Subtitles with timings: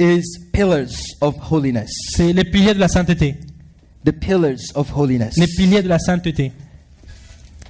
[0.00, 1.90] is pillars of holiness.
[2.16, 3.36] C'est les piliers de la sainteté.
[4.04, 5.36] The pillars of holiness.
[5.36, 6.52] Les piliers de la sainteté.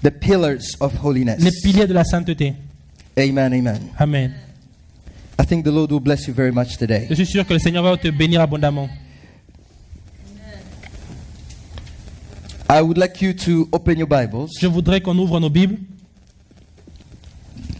[0.03, 1.41] The pillars of holiness.
[1.41, 2.55] Les piliers de la sainteté.
[3.19, 3.81] Amen, amen.
[3.99, 4.33] Amen.
[5.39, 7.07] I think the Lord will bless you very much today.
[7.11, 8.89] Je suis sûr que le Seigneur va te bénir abondamment.
[12.69, 14.51] I would like you to open your Bibles.
[14.61, 15.79] Je voudrais qu'on ouvre nos Bibles.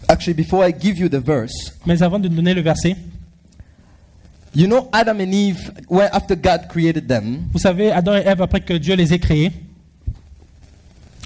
[0.09, 1.53] Actually, before I give you the verse,
[1.85, 2.97] Mais avant de donner le verset,
[4.53, 8.41] you know Adam and Eve, when after God created them, vous savez, Adam et Ève,
[8.41, 9.51] après que Dieu les ait créés,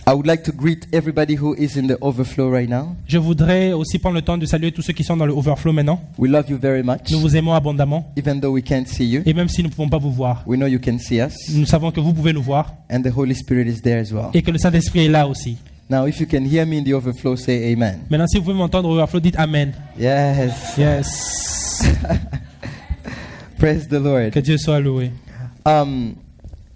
[0.07, 2.95] I would like to greet everybody who is in the overflow right now.
[3.07, 5.73] je voudrais aussi prendre le temps de saluer tous ceux qui sont dans le overflow
[5.73, 5.99] maintenant.
[6.19, 7.09] We love you very much.
[7.09, 8.11] Nous vous aimons abondamment.
[8.15, 10.43] Even though we can't see you, Et même si nous ne pouvons pas vous voir,
[10.45, 11.33] we know you can see us.
[11.51, 14.29] nous savons que vous pouvez nous voir And the Holy Spirit is there as well.
[14.35, 15.57] et que le Saint-Esprit est là aussi.
[15.89, 17.99] Now, if you can hear me in the overflow, say amen.
[18.09, 19.71] Maintenant, si vous pouvez m'entendre au overflow, dites Amen.
[19.99, 20.75] Yes.
[20.77, 21.83] Yes.
[23.65, 24.31] Praise the Lord.
[24.31, 25.09] Que Dieu soit loué.
[25.65, 26.13] Um,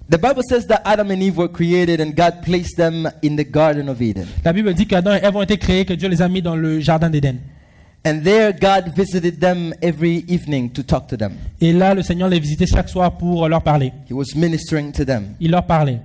[0.10, 3.44] the Bible says that Adam and Eve were created and God placed them in the
[3.44, 4.26] Garden of Eden.
[4.44, 6.56] La Bible dit qu'Adam et Ève ont été créés, que Dieu les a mis dans
[6.56, 7.38] le jardin d'Éden.
[8.04, 11.34] And there, God visited them every evening to talk to them.
[11.62, 13.94] Et là, le Seigneur les visitait chaque soir pour leur parler.
[14.10, 15.36] He was ministering to them.
[15.40, 16.00] Il leur parlait.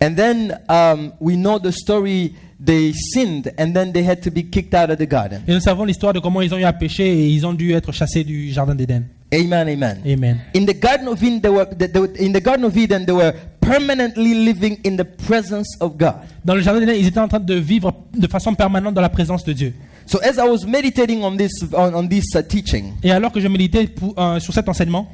[0.00, 2.32] And then um, we know the story.
[2.64, 5.42] They sinned and then they had to be kicked out of the garden.
[5.48, 7.72] Et nous savons l'histoire de comment ils ont eu à pécher et ils ont dû
[7.72, 9.04] être chassés du jardin d'Éden.
[9.34, 10.02] Amen, amen.
[10.06, 10.40] Amen.
[10.54, 13.12] In the Garden of Eden, they were, they, they in the Garden of Eden, they
[13.12, 16.14] were permanently living in the presence of God.
[16.44, 19.10] Dans le jardin d'Éden, ils étaient en train de vivre de façon permanente dans la
[19.10, 19.74] présence de Dieu.
[20.06, 23.40] So as I was meditating on this on, on this uh, teaching, Et alors que
[23.40, 25.06] je méditais pour- euh, sur cet enseignement,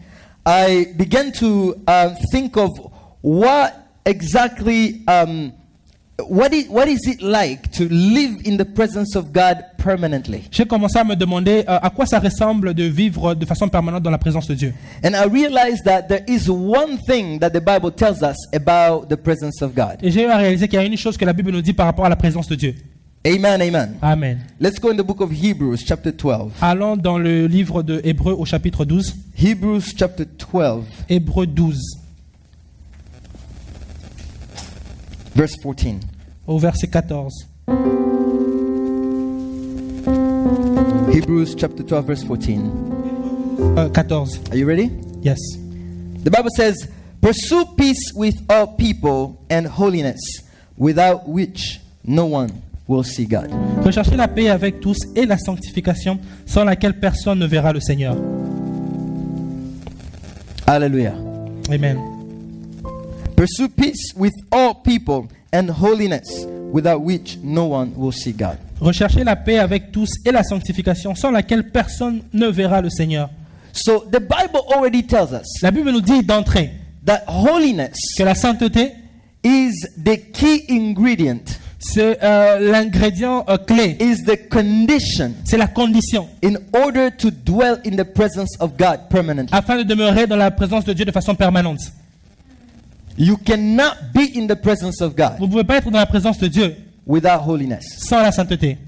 [0.46, 2.70] I began to uh, think of
[3.20, 3.72] what
[4.06, 5.50] exactly um,
[6.28, 10.44] what is, what is it like to live in the presence of God permanently?
[10.50, 14.02] j'ai commencé à me demander euh, à quoi ça ressemble de vivre de façon permanente
[14.02, 14.74] dans la présence de Dieu.
[15.04, 19.16] And I realized that there is one thing that the Bible tells us about the
[19.16, 19.97] presence of God.
[20.03, 21.72] Et j'ai eu à réaliser qu'il y a une chose que la Bible nous dit
[21.72, 22.74] par rapport à la présence de Dieu.
[23.26, 23.97] Amen, amen.
[24.03, 24.38] Amen.
[24.60, 26.53] Let's go in the book of Hebrews, chapter 12.
[26.60, 29.14] Allons dans le livre de Hébreu au chapitre 12.
[29.42, 31.80] Hebrews, chapter 12, Hébreu 12,
[35.34, 36.00] verse 14.
[36.47, 37.31] au verset 14.
[41.12, 42.71] Hebrews, chapter 12, verse 14.
[43.78, 44.41] Euh, 14.
[44.50, 44.91] Are you ready?
[45.22, 45.39] Yes.
[46.22, 46.89] The Bible says,
[47.21, 50.21] Pursue peace with all people and holiness,
[50.77, 52.51] without which no one
[52.87, 53.51] will see God.
[53.83, 58.16] Recherchez la paix avec tous et la sanctification sans laquelle personne ne verra le Seigneur.
[60.66, 61.15] Hallelujah.
[61.71, 62.13] Amen.
[63.37, 68.59] Pursue peace with all people and holiness, without which no one will see God.
[68.81, 73.31] Recherchez la paix avec tous et la sanctification sans laquelle personne ne verra le Seigneur.
[73.72, 76.71] So the Bible already tells us La Bible nous dit d'entrée
[77.05, 78.93] that holiness que la sainteté,
[79.43, 79.72] is
[80.03, 81.43] the key ingredient,
[81.78, 87.78] c'est euh, l'ingrédient euh, clé, is the condition c'est la condition in order to dwell
[87.84, 89.55] in the presence of God permanently.
[89.56, 91.81] afin de demeurer dans la présence de Dieu de façon permanente.
[93.16, 96.06] You cannot be in the presence of God Vous ne pouvez pas être dans la
[96.06, 96.75] présence de Dieu
[97.06, 97.84] without holiness.
[97.98, 98.78] sans la sainteté.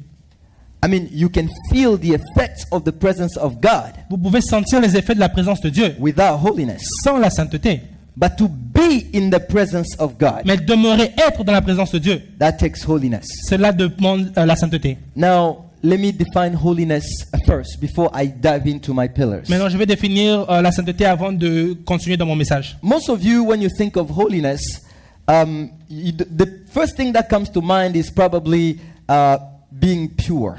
[0.85, 4.81] I mean, you can feel the effects of the presence of God Vous pouvez sentir
[4.81, 6.83] les effets de la présence de Dieu without holiness.
[7.05, 7.83] sans la sainteté.
[8.19, 11.99] But to be in the presence of God, Mais demeurer, être dans la présence de
[11.99, 13.27] Dieu, that takes holiness.
[13.47, 14.97] cela demande euh, la sainteté.
[15.15, 17.05] Now, let me define holiness
[17.47, 19.49] first before I dive into my pillars.
[19.49, 22.77] Maintenant, je vais définir euh, la sainteté avant de continuer dans mon message.
[22.83, 24.61] Most of you, when you think of holiness,
[25.29, 28.79] um, you, the first thing that comes to mind is probably
[29.09, 29.39] uh,
[29.71, 30.57] being pure.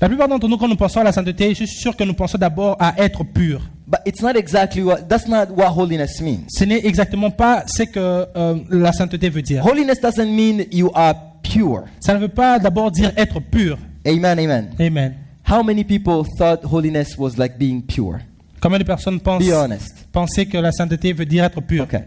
[0.00, 2.14] La plupart d'entre nous, quand nous pensons à la sainteté, je suis sûr que nous
[2.14, 3.60] pensons d'abord à être pur.
[3.86, 6.46] But it's not exactly what, that's not what holiness means.
[6.48, 9.64] Ce n'est exactement pas ce que euh, la sainteté veut dire.
[9.64, 11.84] Holiness doesn't mean you are pure.
[12.00, 13.78] Ça ne veut pas d'abord dire être pur.
[14.06, 14.74] Amen, amen.
[14.80, 15.14] Amen.
[15.44, 18.20] How many people thought holiness was like being pure?
[18.60, 20.06] Combien de personnes pensent Be honest.
[20.12, 22.04] penser que la sainteté veut dire être pur Okay.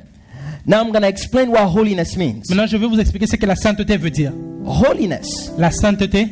[0.66, 2.44] Now I'm going to explain what holiness means.
[2.50, 4.34] Maintenant, je vais vous expliquer ce que la sainteté veut dire.
[4.66, 6.28] Holiness, La sainteté,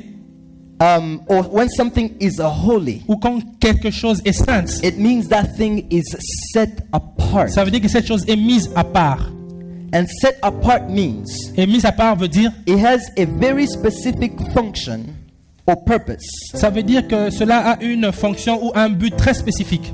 [0.81, 5.55] um, or when something is holy, ou quand quelque chose est sainte, it means that
[5.55, 6.03] thing is
[6.51, 7.49] set apart.
[7.49, 9.31] ça veut dire que cette chose est mise à part.
[9.93, 11.23] And set apart means
[11.55, 15.05] Et mise à part veut dire, it has a very specific function
[15.67, 19.93] or purpose ça veut dire que cela a une fonction ou un but très spécifique.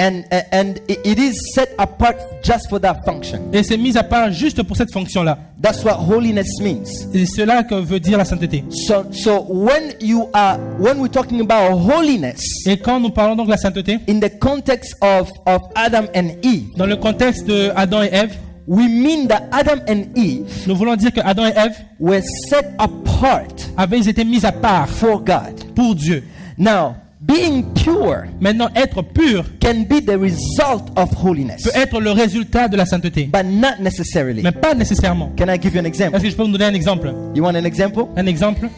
[0.00, 0.22] And,
[0.52, 3.40] and it- is set apart just for that function.
[3.52, 5.36] Et c'est mis à part juste pour cette fonction-là.
[5.60, 6.84] That's what holiness means.
[7.12, 8.62] C'est cela que veut dire la sainteté.
[8.70, 13.46] So, so when you are, when we're talking about holiness Et quand nous parlons donc
[13.46, 17.72] de la sainteté, in the context of, of Adam and Eve, dans le contexte de
[17.74, 18.36] Adam et Ève,
[18.68, 22.20] we mean that Adam and Eve nous voulons dire que Adam et Ève were
[22.50, 25.54] set apart avaient été mis à part for God.
[25.74, 26.22] pour Dieu.
[26.58, 32.10] Now, being pure Maintenant, être pur can be the result of holiness, peut être le
[32.10, 34.42] résultat de la sainteté, but not necessarily.
[34.42, 35.32] mais pas nécessairement.
[35.36, 36.16] Can I give you an example?
[36.16, 37.12] Est-ce que je peux vous donner un exemple?
[37.34, 38.08] You want an example?
[38.16, 38.68] Un exemple?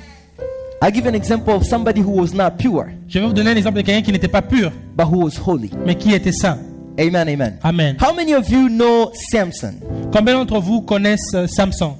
[0.83, 3.57] I give an example of somebody who was not pure, Je vais vous donner un
[3.57, 5.71] exemple de quelqu'un qui n'était pas pur, but who was holy.
[5.85, 6.59] mais qui était saint.
[7.01, 7.59] Amen, amen.
[7.65, 7.97] Amen.
[7.99, 9.81] How many of you know Samson?
[10.13, 11.97] Combien d'entre vous connaissent euh, Samson?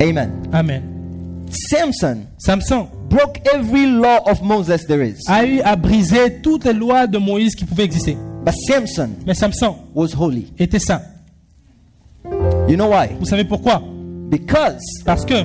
[0.00, 0.30] Amen.
[0.52, 0.82] Amen.
[1.50, 5.18] Samson Samson broke every law of Moses there is.
[5.28, 8.18] a eu à briser toutes les lois de Moïse qui pouvaient exister.
[8.44, 10.52] But Samson Mais Samson was holy.
[10.58, 11.00] était saint.
[12.68, 13.08] You know why?
[13.18, 13.82] Vous savez pourquoi?
[14.28, 15.42] Because Parce que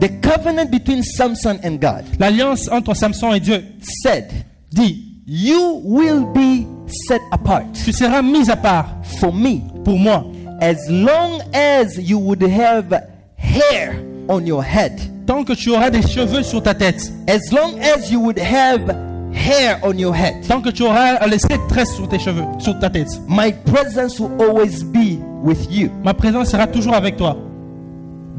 [0.00, 3.62] the covenant between Samson and God l'alliance entre Samson et Dieu
[4.02, 4.26] said,
[4.72, 6.66] dit You will be
[7.06, 8.86] set apart Tu seras mis à part
[9.20, 10.24] for me pour moi
[10.60, 12.90] as long as you would have
[13.36, 14.98] hair on your head.
[15.26, 18.88] tant que tu auras des cheveux sur ta tête, As long as you would have
[19.34, 20.34] hair on your head.
[20.48, 23.08] tant que tu auras laissé tresse sur tes cheveux, sur ta tête.
[23.28, 25.90] My presence will always be with you.
[26.02, 27.36] Ma présence sera toujours avec toi.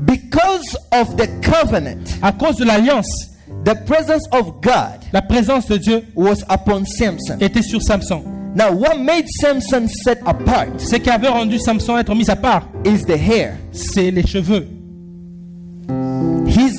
[0.06, 3.30] Because of the covenant, À cause de l'alliance,
[3.64, 7.38] the presence of God la présence de Dieu was upon Samson.
[7.40, 8.24] était sur Samson.
[8.56, 12.68] Now, what made Samson set apart Ce qui avait rendu Samson être mis à part,
[12.86, 13.56] is the hair.
[13.72, 14.68] c'est les cheveux.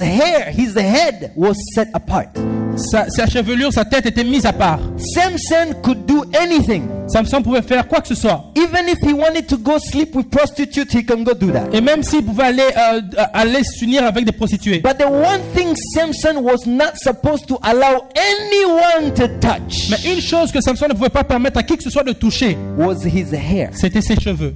[0.00, 2.28] His hair, his head was set apart.
[2.76, 4.80] Sa, sa chevelure, sa tête était mise à part.
[5.14, 6.84] Samson could do anything.
[7.08, 8.44] Samson pouvait faire quoi que ce soit.
[8.56, 11.68] Even if he wanted to go sleep with prostitutes, he can go do that.
[11.74, 13.00] Et même s'il pouvait aller, euh,
[13.34, 14.78] aller s'unir avec des prostituées.
[14.80, 20.20] But the one thing Samson was not supposed to allow anyone to touch Mais une
[20.20, 23.04] chose que Samson ne pouvait pas permettre à qui que ce soit de toucher, was
[23.04, 23.70] his hair.
[23.72, 24.54] c'était ses cheveux.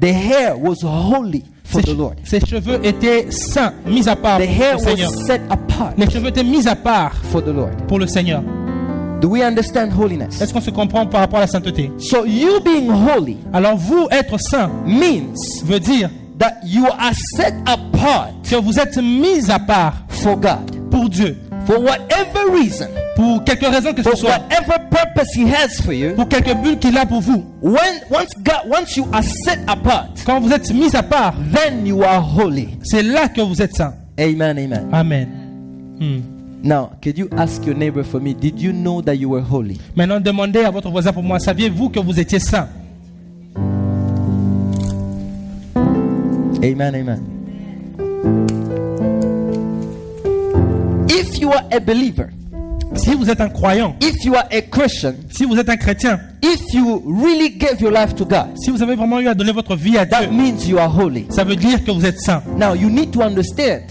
[0.00, 2.14] The hair was holy for Ses, the Lord.
[2.24, 5.10] ses cheveux étaient saints, mis à part The pour hair le Seigneur.
[5.10, 7.70] was set apart Les cheveux étaient mis à part for the Lord.
[7.88, 8.42] pour le Seigneur.
[9.20, 10.40] Do we understand holiness?
[10.40, 11.90] Est-ce qu'on se comprend par rapport à la sainteté?
[11.98, 15.34] So you being holy Alors vous, être saint, means
[15.64, 20.70] veut dire that you are set apart que vous êtes mis à part for God
[20.90, 21.36] pour Dieu.
[21.66, 24.30] For whatever reason, Pour quelque raison que ce for soit.
[24.30, 26.14] whatever purpose He has for you.
[26.14, 27.44] Pour quelque but qu'il a pour vous.
[27.60, 31.86] When once God, once you are set apart, Quand vous êtes mis à part, then
[31.86, 32.68] you are holy.
[32.82, 33.94] c'est là que vous êtes saint.
[34.18, 34.58] Amen.
[34.58, 34.88] Amen.
[34.92, 35.28] Amen.
[36.00, 36.20] Hmm.
[36.62, 38.32] Now, could you ask your neighbor for me?
[38.34, 39.78] Did you know that you were holy?
[39.94, 42.68] Maintenant, demandez à votre voisin pour moi, saviez-vous que vous étiez saint?
[46.62, 46.94] Amen.
[46.94, 47.20] Amen.
[51.18, 52.28] If you are a believer,
[52.94, 56.18] Si vous êtes un croyant, if you are a Christian, si vous êtes un chrétien,
[56.42, 59.52] if you really gave your life to God, si vous avez vraiment eu à donner
[59.52, 61.26] votre vie à that Dieu, means you are holy.
[61.30, 62.42] ça veut dire que vous êtes saint.
[62.58, 63.82] Now, you need to understand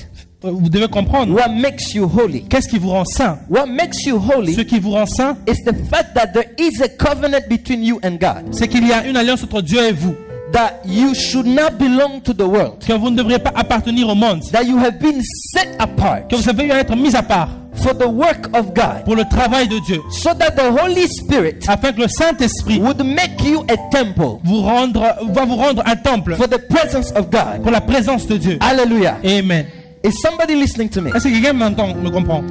[0.41, 2.43] Vous devez comprendre what makes you holy.
[2.43, 3.39] qu'est-ce qui vous rend saint.
[3.49, 6.81] What makes you Ce holy qui vous rend saint, is the fact that there is
[6.81, 9.91] a covenant between you and God, c'est qu'il y a une alliance entre Dieu et
[9.91, 10.15] vous.
[10.55, 14.15] That you should not belong to the world, Que vous ne devriez pas appartenir au
[14.15, 14.41] monde.
[14.51, 15.21] that you have been
[15.51, 18.73] set apart Que vous avez eu à être mis à part for the work of
[18.73, 20.01] God, pour le travail de Dieu.
[20.09, 24.61] so that the Holy Spirit Afin que le Saint-Esprit would make you a temple vous
[24.61, 25.01] rendre,
[25.33, 27.61] va vous rendre un temple for the presence of God.
[27.61, 28.57] pour la présence de Dieu.
[28.61, 29.17] Hallelujah.
[29.25, 29.65] Amen.
[30.03, 31.09] Is somebody listening to me?
[31.13, 32.43] Est-ce que quelqu'un m'entend, me comprend?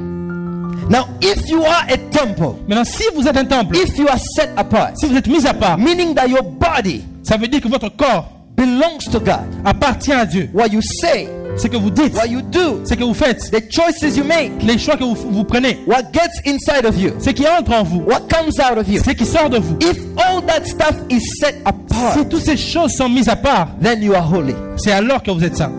[0.89, 4.19] Now, if you are a temple, Maintenant, si vous êtes un temple, if you are
[4.19, 7.59] set apart, si vous êtes mis à part, meaning that your body ça veut dire
[7.61, 10.49] que votre corps belongs to God, appartient à Dieu.
[10.53, 11.27] what you say,
[11.57, 14.51] Ce que vous dites, what you do, ce que vous faites, the choices you make,
[14.61, 17.83] les choix que vous, vous prenez, what gets inside of you, ce qui entre en
[17.83, 19.01] vous, what comes out of you.
[19.03, 19.77] ce qui sort de vous.
[19.81, 23.69] If all that stuff is set Si apart, toutes ces choses sont mises à part,
[23.81, 24.53] then you are holy.
[24.77, 25.71] c'est alors que vous êtes saint.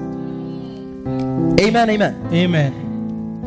[1.60, 2.14] Amen, amen.
[2.32, 2.72] Amen.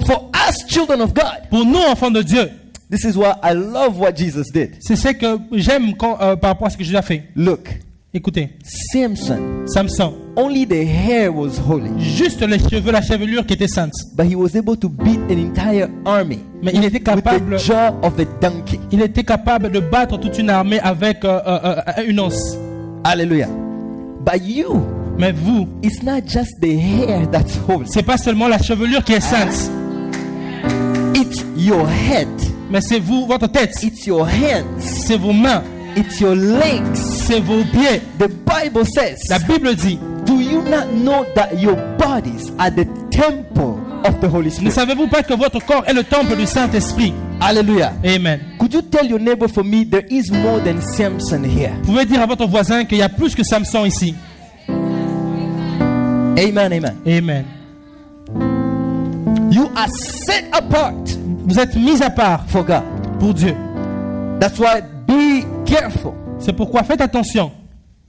[0.06, 2.50] For us, children of God, Pour nous, enfants de Dieu,
[2.90, 4.76] this is why I love what Jesus did.
[4.80, 7.24] c'est ce que j'aime euh, par rapport à ce que Jésus a fait.
[7.36, 7.70] Look,
[8.12, 13.68] Écoutez, Samson, Samson, only the hair was holy, juste les cheveux, la chevelure qui était
[13.68, 13.94] sainte.
[14.16, 17.60] but he was able to beat an entire army Mais il était with capable, the
[17.60, 18.80] jaw of a donkey.
[18.92, 22.58] il était capable de battre toute une armée avec euh, euh, euh, une os.
[23.04, 23.48] Hallelujah.
[24.26, 24.82] But you,
[25.20, 29.14] Mais vous, it's not just the hair that's holy, c'est pas seulement la chevelure qui
[29.14, 29.70] est sainte,
[31.16, 32.28] it's your head.
[32.72, 35.62] Mais c'est vous, votre tête, it's your hands, c'est vos mains,
[36.00, 36.98] it's your legs.
[37.28, 38.02] c'est vos pieds.
[38.20, 42.86] The Bible says, La Bible dit, Do you not know that your bodies are the
[43.12, 44.72] temple of the Holy ne Spirit?
[44.72, 47.14] savez-vous pas que votre corps est le temple du Saint-Esprit?
[47.42, 47.94] Hallelujah.
[48.06, 48.40] Amen.
[48.60, 51.72] Could you tell your neighbor for me there is more than Samson here?
[51.84, 54.14] Vous pouvez dire à votre voisin qu'il y a plus que Samson ici.
[56.38, 56.96] Amen, amen.
[57.06, 57.46] Amen.
[59.52, 60.94] You are set apart
[61.48, 62.84] Vous êtes mis à part for God.
[63.20, 63.56] pour Dieu.
[64.40, 66.14] That's why be careful.
[66.40, 67.52] C'est pourquoi faites attention.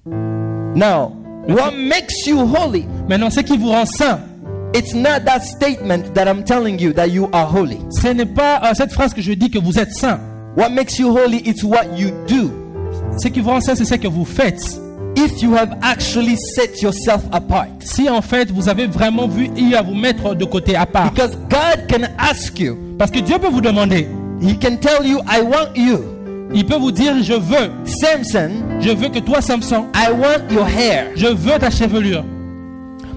[0.07, 1.13] Now,
[1.49, 2.87] what makes you holy?
[3.09, 4.21] Maintenant, ce qui vous rend saint,
[4.73, 7.79] It's not that statement that I'm telling you that you are holy.
[7.91, 10.21] ce n'est pas euh, cette phrase que je dis que vous êtes saint.
[10.57, 12.53] What makes you holy is what you do.
[13.21, 14.63] Ce qui vous rend saint, c'est ce que vous faites.
[15.17, 17.67] If you have actually set yourself apart.
[17.81, 21.11] Si en fait vous avez vraiment vu eu à vous mettre de côté à part.
[21.11, 24.07] Because God can ask you, Parce que Dieu peut vous demander,
[24.41, 25.99] He can tell you, I want you.
[26.53, 30.67] Il peut vous dire, je veux, Samson, je veux que toi Samson, I want your
[30.67, 31.09] hair.
[31.17, 32.25] je veux ta chevelure.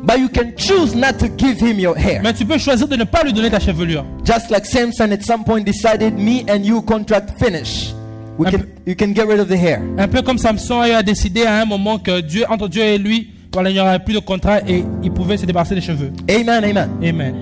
[0.05, 2.21] But you can choose not to give him your hair.
[2.21, 4.03] Mais tu peux choisir de ne pas lui donner ta chevelure.
[4.25, 7.93] Just like Samson at some point decided, me and you contract finish.
[8.37, 9.81] We can, you can get rid of the hair.
[9.97, 13.29] Un peu comme Samson a décidé à un moment que Dieu, entre Dieu et lui,
[13.53, 16.11] voilà, il n'y aurait plus de contrat et il pouvait se débarrasser des cheveux.
[16.29, 16.89] Amen, amen.
[17.01, 17.35] Amen.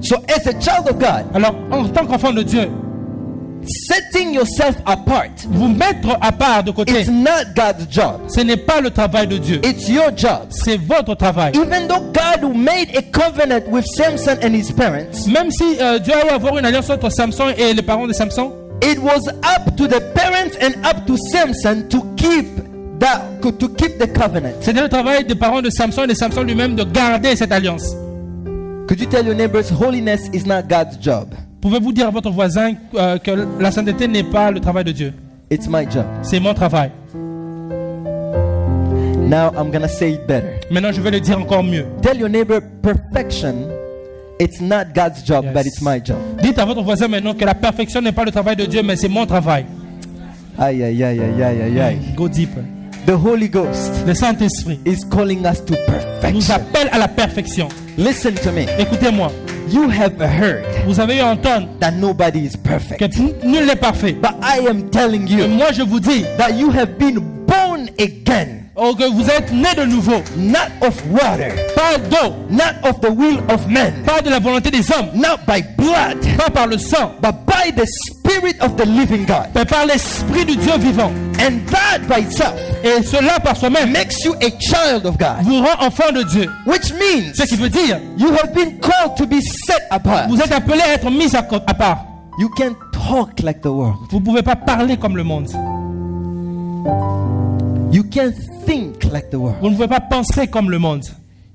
[0.00, 2.68] So, as a child of God, Alors, en tant qu'enfant de Dieu,
[3.66, 8.20] setting yourself apart, vous mettre à part de côté, it's not God's job.
[8.28, 9.60] ce n'est pas le travail de Dieu.
[9.64, 10.46] It's your job.
[10.50, 11.52] C'est votre travail.
[11.54, 16.14] Even though God made a covenant with Samson and his parents, Même si euh, Dieu
[16.14, 19.76] a eu avoir une alliance entre Samson et les parents de Samson, it was up
[19.76, 22.46] to the parents and up to Samson to keep
[23.00, 24.54] that to keep the covenant.
[24.60, 27.94] c'était le travail des parents de Samson et de Samson lui-même de garder cette alliance.
[28.88, 31.28] Could you tell your neighbors holiness is not God's job?
[31.60, 35.12] Pouvez-vous dire à votre voisin euh, que la sainteté n'est pas le travail de Dieu?
[35.50, 36.04] It's my job.
[36.22, 36.90] C'est mon travail.
[39.28, 40.60] Now I'm gonna say it better.
[40.70, 41.84] Maintenant, je vais le dire encore mieux.
[42.02, 43.68] Tell your neighbor perfection.
[44.40, 45.54] It's not God's job, Yes.
[45.54, 46.16] but it's my job.
[46.42, 48.96] Dites à votre voisin maintenant que la perfection n'est pas le travail de Dieu, mais
[48.96, 49.66] c'est mon travail.
[50.58, 51.98] Aye, aye, aye, aye, aye, aye.
[52.16, 52.50] Go deep.
[53.06, 56.54] The Holy Ghost Le Saint-Esprit is calling us to nous perfection.
[56.54, 57.68] appelle à la perfection.
[57.96, 58.62] Listen to me.
[58.78, 59.30] Écoutez-moi,
[59.70, 61.36] You have heard vous avez à
[61.80, 62.98] that nobody is perfect.
[63.18, 64.12] n- nul n'est parfait.
[64.12, 67.88] But I am telling Et you moi, je vous dis that you have been born
[67.98, 73.00] again, oh, que vous êtes né de nouveau, not of water, pas d'eau, not of
[73.00, 76.66] the will of men, pas de la volonté des hommes, not by blood, pas par
[76.66, 79.48] le sang, but by the Spirit of the living God.
[79.54, 81.10] mais par l'Esprit du Dieu vivant.
[81.40, 85.60] And that by itself Et cela par soi-même makes you a child of God, vous
[85.60, 86.50] rend enfant de Dieu.
[86.66, 90.28] which means Ce qui veut dire, you have been called to be set apart.
[90.28, 92.04] vous êtes appelé à être mis à, à part.
[92.38, 93.96] You can't talk like the world.
[94.10, 95.48] Vous ne pouvez pas parler comme le monde.
[97.90, 98.32] You can't
[98.68, 99.56] think like the world.
[99.62, 101.04] Vous ne pouvez pas penser comme le monde.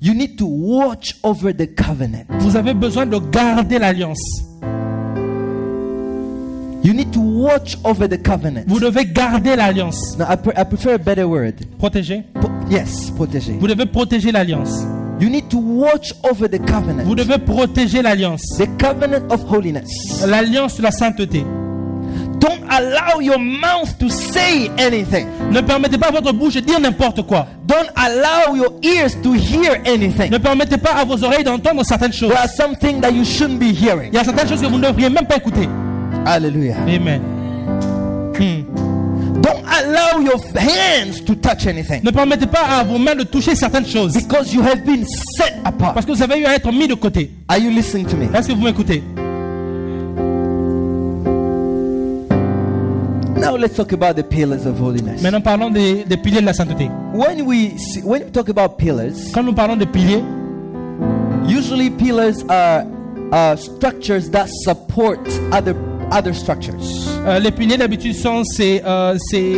[0.01, 2.25] You need to watch over the covenant.
[2.39, 4.19] Vous avez besoin de garder l'alliance.
[6.83, 8.63] You need to watch over the covenant.
[8.67, 10.17] Vous devez garder l'alliance.
[10.17, 11.53] Now, I, pre- I prefer a better word.
[11.79, 12.23] Protéger.
[12.41, 13.53] Po- yes, protéger.
[13.57, 14.83] Vous devez protéger l'alliance.
[15.21, 17.15] You need to watch over the Vous covenant.
[17.15, 18.41] devez protéger l'alliance.
[18.57, 20.25] The covenant of holiness.
[20.27, 21.45] L'alliance de la sainteté.
[22.43, 25.27] Don't allow your mouth to say anything.
[25.49, 27.47] Ne permettez pas à votre bouche de dire n'importe quoi.
[27.65, 30.29] Don't allow your ears to hear anything.
[30.29, 32.31] Ne permettez pas à vos oreilles d'entendre certaines choses.
[32.31, 34.09] There are some things that you shouldn't be hearing.
[34.11, 35.69] Il y a certaines choses que vous ne devriez même pas écouter.
[36.25, 36.75] Hallelujah.
[36.85, 37.21] Amen.
[38.37, 38.63] Hmm.
[39.41, 42.01] Don't allow your hands to touch anything.
[42.03, 44.13] Ne permettez pas à vos mains de toucher certaines choses.
[44.15, 45.05] Because you have been
[45.37, 45.93] set apart.
[45.93, 47.31] Parce que vous avez eu à être mis de côté.
[47.47, 48.25] Are you listening to me?
[48.35, 49.01] Est-ce que vous m'écoutez?
[53.43, 55.21] Now let's talk about the pillars of holiness.
[55.21, 56.89] Maintenant parlons des, des piliers de la sainteté.
[57.13, 60.23] When we see, when we talk about pillars, Quand nous parlons de piliers,
[61.45, 62.85] usually pillars are
[63.33, 65.19] uh, structures that support
[65.51, 65.75] other
[66.09, 66.79] other structures.
[67.27, 69.57] euh, les piliers d'habitude sont ces, euh, ces,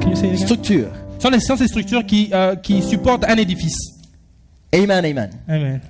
[0.00, 0.46] Can you say it again?
[0.46, 0.88] Structure.
[1.18, 3.76] sont, les, sont ces structures qui, euh, qui supportent un édifice.
[4.74, 5.04] Amen.
[5.04, 5.30] Amen.
[5.46, 5.80] Amen.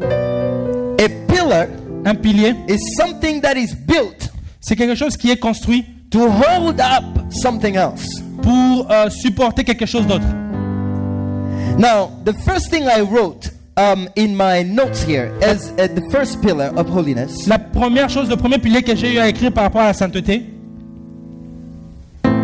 [0.98, 1.66] A pillar
[2.04, 6.80] Un pilier, is something that is built c'est quelque chose qui est construit to hold
[6.80, 8.06] up something else.
[8.42, 10.26] pour euh, supporter quelque chose d'autre.
[11.78, 16.42] Now, the first thing I wrote um, in my notes here as uh, the first
[16.42, 19.64] pillar of holiness, La première chose, le premier pilier que j'ai eu à écrire par
[19.64, 20.44] rapport à la sainteté,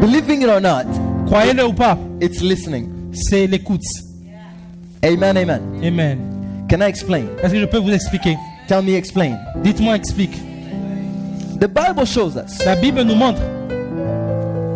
[0.00, 0.86] believing it or not,
[1.26, 2.88] croyez-le ou pas, it's listening.
[3.12, 3.82] c'est l'écoute.
[5.04, 5.36] Amen.
[5.36, 5.60] Amen.
[5.84, 6.18] Amen.
[6.68, 7.24] Can I explain?
[7.42, 8.36] Est-ce que je peux vous expliquer?
[8.66, 9.38] Tell me, explain.
[9.62, 10.36] Dites-moi, explique.
[11.60, 13.40] The Bible shows us La Bible nous montre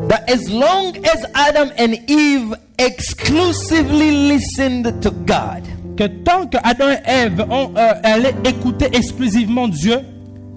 [0.09, 5.63] that as long as Adam and Eve exclusively listened to God,
[5.97, 10.01] que tant que Adam et Ève ont, euh, allaient écouter exclusivement Dieu,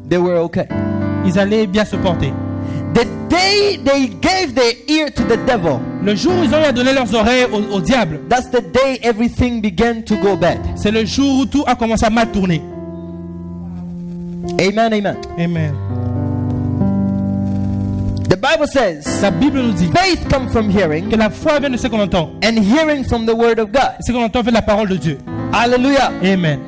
[0.09, 0.67] they were okay.
[1.25, 2.31] ils allaient bien se porter.
[2.93, 6.93] The day they gave their ear to the devil, Le jour où ils ont donner
[6.93, 10.59] leurs oreilles au, au diable, that's the day everything began to go bad.
[10.75, 12.61] c'est le jour où tout a commencé à mal tourner.
[14.59, 15.17] Amen, amen.
[15.37, 15.73] Amen.
[18.27, 21.69] The Bible says La Bible nous dit faith comes from hearing, que la foi vient
[21.69, 22.31] de ce qu'on entend.
[22.43, 23.95] and hearing from the word of God.
[24.01, 25.17] Ce qu'on entend vient de la parole de Dieu.
[25.53, 26.11] Hallelujah.
[26.23, 26.59] Amen.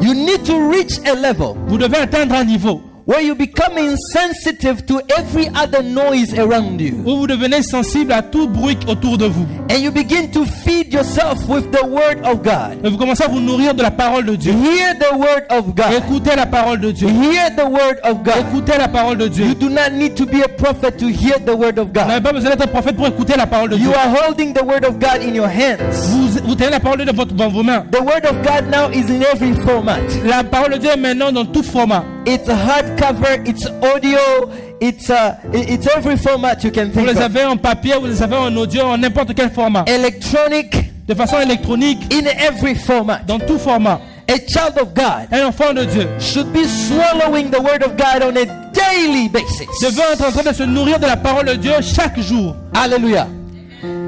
[0.00, 4.84] You need to reach a level Vous devez atteindre un niveau where you become insensitive
[4.86, 6.92] to every other noise around you.
[7.06, 9.46] où vous devenez sensible à tout bruit autour de vous.
[9.70, 12.84] And you begin to feed yourself with the word of God.
[12.84, 14.52] Et vous commencez à vous nourrir de la parole de Dieu.
[14.52, 15.92] Hear the word of God.
[15.96, 17.08] Écoutez la parole de Dieu.
[17.08, 18.34] Hear the word of God.
[18.48, 19.46] Écoutez la parole de Dieu.
[19.46, 22.08] You do not need to be a prophet to hear the word of Vous God.
[22.08, 23.86] n'avez pas besoin d'être un prophète pour écouter la parole de Dieu.
[23.86, 26.08] You are holding the word of God in your hands.
[26.10, 27.84] Vous, vous tenez la parole de Dieu dans vos mains.
[27.90, 30.00] The word of God now is in every format.
[30.26, 32.04] La parole de Dieu est maintenant dans tout format.
[32.30, 34.50] It's hardcover, it's audio,
[34.82, 37.22] it's uh, it- it's every format you can Vous think les of.
[37.22, 39.84] avez en papier, vous les avez en audio, en n'importe quel format.
[39.86, 43.20] Electronic, De façon électronique, in every format.
[43.26, 43.98] dans tout format.
[44.30, 48.22] A child of God Un enfant de Dieu should be swallowing the word of God
[48.22, 48.44] on a
[48.74, 49.66] daily basis.
[49.80, 52.54] devait être en train de se nourrir de la parole de Dieu chaque jour.
[52.74, 53.26] Hallelujah.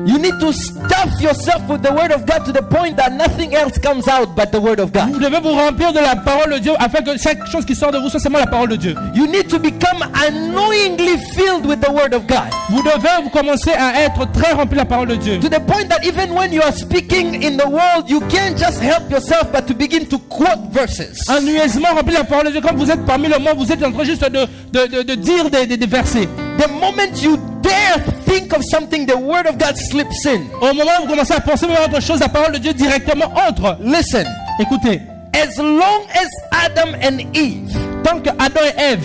[0.06, 3.54] You need to stuff yourself with the word of God to the point that nothing
[3.54, 5.10] else comes out but the word of God.
[5.12, 7.92] Vous devez vous remplir de la parole de Dieu afin que chaque chose qui sort
[7.92, 8.94] de vous soit seulement la parole de Dieu.
[9.14, 12.48] You need to become annoyingly filled with the word of God.
[12.70, 15.38] Vous devez vous commencer à être très rempli de la parole de Dieu.
[15.40, 18.80] To the point that even when you are speaking in the world, you can't just
[18.82, 21.28] help yourself but to begin to quote verses.
[21.28, 22.60] Ennuyeusement rempli de la parole de Dieu.
[22.60, 25.14] Comme vous êtes parmi le monde, vous êtes en train juste de, de, de, de
[25.14, 26.28] dire des, des, des versets.
[26.60, 30.42] The moment you dare think of something, the word of God slips in.
[30.60, 33.32] Au moment où vous commencez à penser à autre chose, la parole de Dieu directement
[33.48, 33.78] entre.
[33.82, 34.26] Listen,
[34.60, 35.00] Écoutez,
[35.32, 39.04] as long as Adam and Eve, tant que Adam et Ève,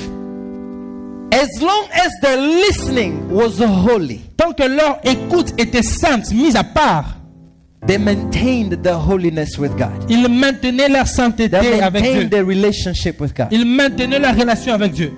[1.32, 6.64] as long as their listening was holy, tant que leur écoute était sainte, mise à
[6.66, 7.16] part,
[7.88, 9.92] they maintained the holiness with God.
[10.10, 12.12] ils maintenaient leur sainteté They avec Dieu.
[12.12, 13.48] maintained their relationship with God.
[13.52, 15.14] Ils maintenaient leur relation avec Dieu.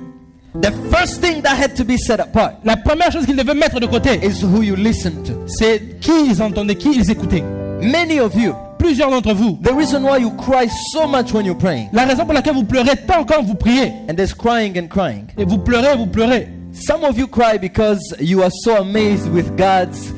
[0.60, 3.80] The first thing that had to be set apart La première chose qu'ils devaient mettre
[3.80, 5.34] de côté, is who you listen to.
[5.48, 7.44] c'est qui ils entendaient, qui ils écoutaient.
[7.82, 11.58] Many of you, Plusieurs d'entre vous, the reason why you cry so much when you're
[11.58, 14.88] praying, la raison pour laquelle vous pleurez tant quand vous priez, and there's crying and
[14.88, 15.26] crying.
[15.38, 19.56] et vous pleurez, vous pleurez, Some of you cry because you are so amazed with
[19.58, 20.14] God's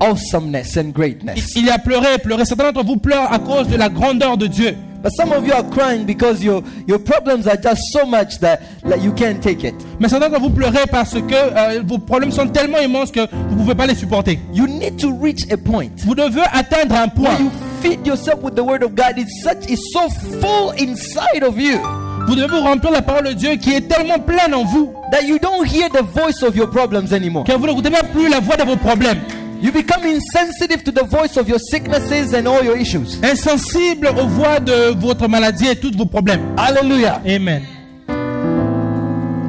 [0.00, 1.54] awesomeness and greatness.
[1.56, 2.44] il y a pleuré, pleuré.
[2.44, 4.74] Certains d'entre vous pleurent à cause de la grandeur de Dieu.
[5.02, 8.58] But some of you are crying because your, your problems are just so much that,
[8.86, 9.74] that you can't take it.
[9.98, 13.54] Mais certains d'entre vous pleurez parce que euh, vos problèmes sont tellement immenses que vous
[13.54, 14.38] ne pouvez pas les supporter.
[14.52, 17.38] You need to reach a point Vous devez atteindre un point.
[17.38, 19.14] you feed yourself with the word of God.
[19.16, 21.78] It's such it's so full inside of you
[22.26, 25.22] Vous devez vous remplir la parole de Dieu qui est tellement pleine en vous that
[25.22, 27.44] you don't hear the voice of your problems anymore.
[27.44, 29.18] que vous n'écoutez même plus la voix de vos problèmes.
[29.60, 33.18] You become insensitive to the voice of your sicknesses and all your issues.
[33.22, 36.40] Insensible aux voix de votre maladie et tous vos problèmes.
[36.56, 37.20] Hallelujah.
[37.26, 37.62] Amen.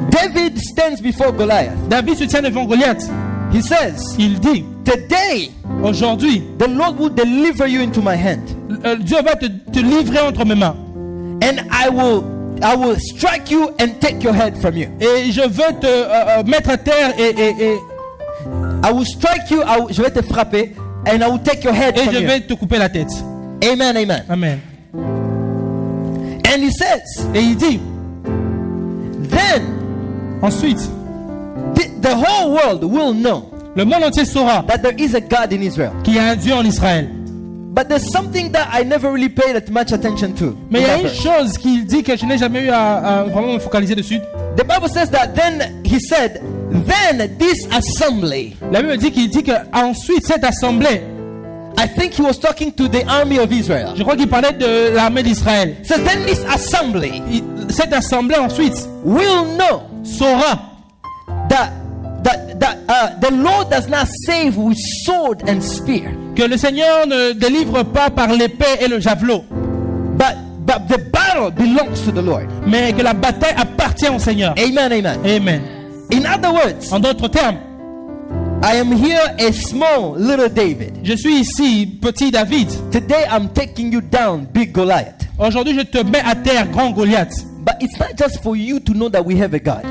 [0.09, 1.77] David stands before Goliath.
[1.89, 3.09] David se tient devant Goliath.
[3.53, 5.51] He says, Il dit, Today
[5.83, 8.41] aujourd'hui, the Lord will deliver you into my hand,
[8.85, 10.75] euh, Dieu va te, te livrer entre mes mains.
[11.41, 12.23] and I will
[12.63, 14.87] I will strike you and take your head from you.
[14.99, 16.05] Et je veux te euh,
[16.39, 17.77] euh, mettre à terre et, et, et,
[18.83, 20.73] I will strike you, I will- je vais te frapper,
[21.05, 22.27] and I will take your head et from je you.
[22.27, 23.11] vais te couper la tête.
[23.63, 24.23] Amen, amen.
[24.29, 24.59] Amen.
[24.93, 27.79] And he says, Et il dit,
[29.29, 29.61] then
[30.41, 30.79] ensuite,
[31.75, 35.53] the, the whole world will know le monde entier saura that there is a God
[35.53, 35.91] in Israel.
[36.03, 37.07] qu'il y a un Dieu en Israël.
[37.73, 40.57] But there's something that I never really paid that much attention to.
[40.69, 41.21] Mais il y a une verse.
[41.23, 44.19] chose qu'il dit que je n'ai jamais eu à, à vraiment me focaliser dessus.
[44.55, 46.41] The Bible says that then he said,
[46.85, 48.57] then this assembly.
[48.71, 51.01] La Bible dit qu'il dit que ensuite cette assemblée,
[51.77, 53.93] I think he was talking to the army of Israel.
[53.95, 55.77] je crois qu'il parlait de l'armée d'Israël.
[55.83, 60.59] So then this assembly Cette assemblée ensuite will know saura
[61.49, 61.71] that
[62.23, 67.07] that that uh, the Lord does not save with sword and spear, que le Seigneur
[67.07, 69.43] ne délivre pas par l'épée et le javelot,
[70.17, 70.35] but
[70.65, 72.47] but the battle belongs to the Lord.
[72.67, 74.53] mais que la bataille appartient au Seigneur.
[74.57, 75.19] Amen, amen.
[75.25, 75.61] Amen.
[76.11, 77.57] In other words, En d'autres termes,
[78.63, 80.99] I am here a small little David.
[81.03, 82.67] je suis ici, petit David.
[82.91, 85.27] Today I'm taking you down, big Goliath.
[85.39, 87.45] Aujourd'hui, je te mets à terre, grand Goliath.
[87.65, 89.83] But it's not just for you to know that we have a God.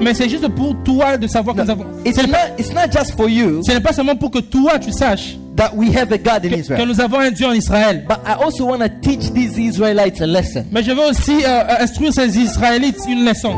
[0.00, 1.84] Mais c'est juste pour toi de savoir que nous avons.
[2.04, 4.90] It's not, it's not just for you ce n'est pas seulement pour que toi tu
[4.92, 8.04] saches that we have a God in que, nous avons un Dieu en Israël.
[8.08, 11.46] But I also want to teach these Israelites a lesson Mais je veux aussi euh,
[11.48, 13.54] euh, instruire ces Israélites une leçon.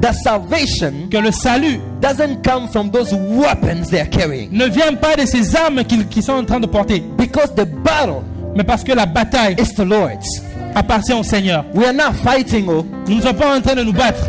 [0.00, 4.50] that salvation Que le salut doesn't come from those weapons they're carrying.
[4.52, 8.22] ne vient pas de ces armes qu'ils sont en train de porter, Because the battle
[8.54, 10.26] mais parce que la bataille is the Lord's.
[10.74, 11.64] appartient au Seigneur.
[11.74, 12.84] We are not fighting, oh.
[13.08, 14.26] Nous ne sommes pas en train de nous battre.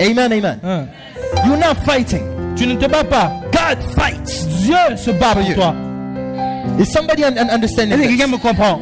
[0.00, 0.58] Amen, amen.
[0.64, 0.86] hein.
[1.46, 2.22] You're not fighting.
[2.56, 3.30] Tu ne te bats pas.
[3.52, 4.46] God fights.
[4.64, 5.74] Dieu se bat pour toi.
[6.80, 8.80] Is somebody un- un- understanding Est-ce que quelqu'un me comprend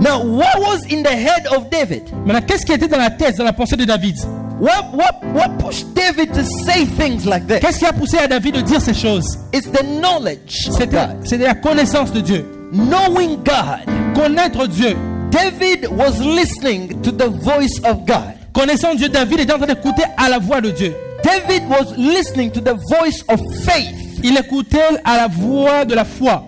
[0.00, 2.02] Now, what was in the head of David?
[2.24, 4.16] Maintenant, qu'est-ce qui était dans la tête, dans la pensée de David?
[4.60, 7.60] What, what, what pushed David to say things like this?
[7.60, 9.38] Qu'est-ce qui a poussé à David de dire ces choses?
[9.52, 11.16] It's the knowledge of C'était God.
[11.26, 12.44] c'était la connaissance de Dieu.
[12.72, 13.84] Knowing God.
[14.14, 14.96] Connaître Dieu.
[15.30, 18.34] David was listening to the voice of God.
[18.54, 20.94] Connaissant Dieu, David était en train d'écouter à la voix de Dieu.
[21.22, 24.05] David was listening to the voice of faith.
[24.22, 26.44] Il écoutait à la voix de la foi.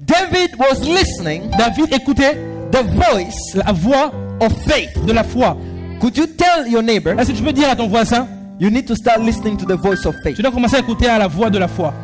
[0.00, 2.36] David was listening David écoutait
[2.72, 4.90] the voice la voix of faith.
[5.06, 5.56] de la foi.
[6.00, 7.12] Could you tell your neighbor?
[7.18, 8.26] Est-ce que tu peux dire à ton voisin,
[8.58, 10.34] you need to start listening to the voice of faith?
[10.36, 11.94] tu dois commencer à écouter à la voix de la foi.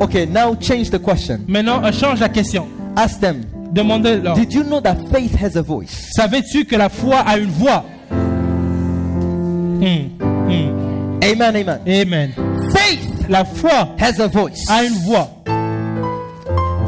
[0.00, 1.38] Okay, now change the question.
[1.46, 2.66] Maintenant, euh, change la question.
[2.96, 4.34] Ask them, Demandez-leur.
[4.34, 6.10] did you know that faith has a voice?
[6.16, 7.84] Savais-tu que la foi a une voix?
[9.80, 11.20] Hmm, hmm.
[11.22, 11.80] Amen, amen.
[11.86, 12.32] Amen.
[12.74, 14.62] Faith La foi has a voice.
[14.68, 15.26] a une voix.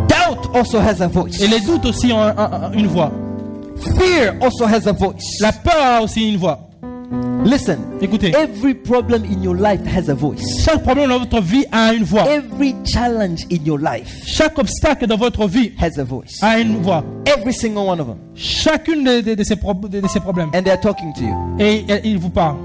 [0.09, 1.41] Doubt also has a voice.
[1.41, 3.11] Et les doutes aussi ont un- un- une voix.
[3.99, 5.41] Fear also has a voice.
[5.41, 6.61] La peur a aussi une voix.
[7.47, 10.63] Listen, Écoutez, every problem in your life has a voice.
[10.65, 12.25] chaque problème dans votre vie a une voix.
[12.27, 16.43] Every challenge in your life Chaque obstacle dans votre vie has a voice.
[16.43, 17.03] a une voix.
[17.27, 18.17] Every single one of them.
[18.35, 20.51] Chacune de, de- de ces, pro- de- de ces problèmes.
[20.55, 21.37] And they're talking to you.
[21.59, 22.57] Et, et il vous parle.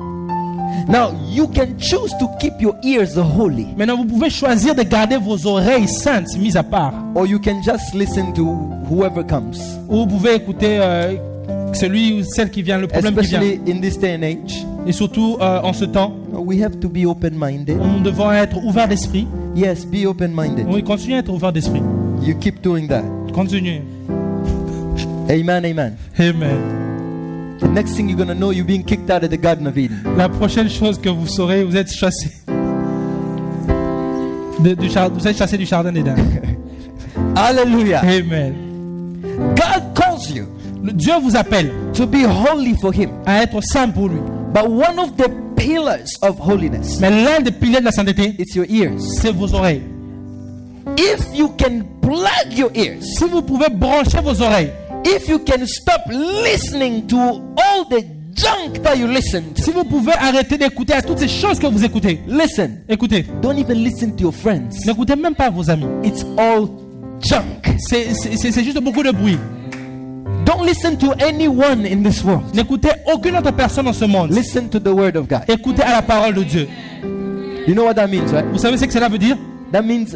[0.88, 5.18] Now, you can choose to keep your ears holy, Maintenant, vous pouvez choisir de garder
[5.18, 6.94] vos oreilles saintes, mises à part.
[7.16, 8.46] or you can just listen to
[8.90, 9.56] whoever comes.
[9.88, 11.14] Ou vous pouvez écouter euh,
[11.74, 13.42] celui ou celle qui vient, le problème qui vient.
[13.42, 16.90] Especially in this day and age, Et surtout euh, en ce temps, we have to
[16.90, 17.78] be open minded.
[17.78, 19.28] nous devons être ouverts d'esprit.
[19.56, 20.66] Yes, be open minded.
[20.70, 21.82] Oui, continuez à être ouverts d'esprit.
[22.24, 23.04] You keep doing that.
[23.34, 23.82] Continuez.
[25.30, 25.96] Amen, amen.
[26.20, 26.58] Amen.
[27.60, 29.78] The next thing you're going to know, you're being kicked out of the Garden of
[29.78, 30.02] Eden.
[30.18, 32.30] La prochaine chose que vous saurez, vous êtes chassé.
[34.60, 36.16] De- du char- vous êtes chassé du jardin d'Éden.
[37.36, 38.02] Hallelujah.
[38.04, 38.54] Amen.
[39.56, 40.46] God calls you
[40.94, 43.10] Dieu vous appelle to be holy for Him.
[43.26, 44.20] à être saint pour lui.
[44.54, 48.56] But one of the pillars of holiness Mais l'un des piliers de la sainteté, is
[48.56, 49.00] your ears.
[49.00, 49.84] c'est vos oreilles.
[50.98, 54.72] If you can plug your ears, Si vous pouvez brancher vos oreilles,
[55.06, 59.84] if you can stop listening to all the junk that you listen to, si vous
[59.84, 62.80] pouvez arrêter d'écouter à toutes ces choses que vous écoutez, listen.
[62.88, 64.86] écoutez, Don't even listen to your friends.
[64.86, 65.86] n'écoutez même pas vos amis.
[66.04, 66.68] It's all
[67.22, 67.44] junk.
[67.80, 69.38] C'est- c'est juste beaucoup de bruit.
[70.46, 72.44] Don't listen to anyone in this world.
[72.56, 74.32] N'écoutez aucune autre personne dans ce monde.
[74.32, 75.42] Listen to the word of God.
[75.48, 76.68] Écoutez à la parole de Dieu.
[77.68, 78.46] You know what that means, right?
[78.52, 79.38] Vous savez ce que cela veut dire?
[79.72, 80.16] That means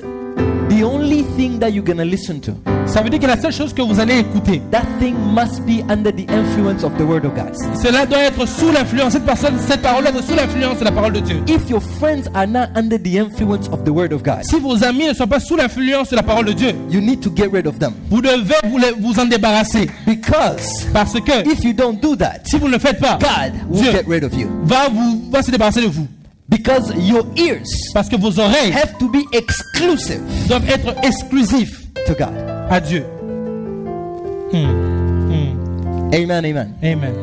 [0.83, 2.51] the only thing that you're to listen to,
[2.85, 5.81] Ça veut dire que la seule chose que vous allez écouter, that thing must be
[5.89, 7.53] under the influence of the word of God.
[7.81, 9.13] cela doit être sous l'influence.
[9.13, 11.37] Cette personne, cette parole doit être sous l'influence de la parole de Dieu.
[11.47, 14.83] If your friends are not under the influence of the word of God, Si vos
[14.83, 17.47] amis ne sont pas sous l'influence de la parole de Dieu, you need to get
[17.51, 17.93] rid of them.
[18.09, 19.89] vous devez vous, les- vous en débarrasser.
[20.05, 23.53] Because Parce que if you don't do that, si vous ne le faites pas, God
[23.69, 24.47] will Dieu get rid of you.
[24.65, 26.07] va, vous, va se débarrasser de vous.
[26.55, 32.13] Because your ears Parce que vos oreilles have to be exclusive doivent être exclusives to
[32.13, 32.33] God.
[32.69, 33.03] à Dieu.
[34.51, 36.13] Hmm.
[36.13, 36.73] Amen, amen.
[36.83, 37.13] Amen.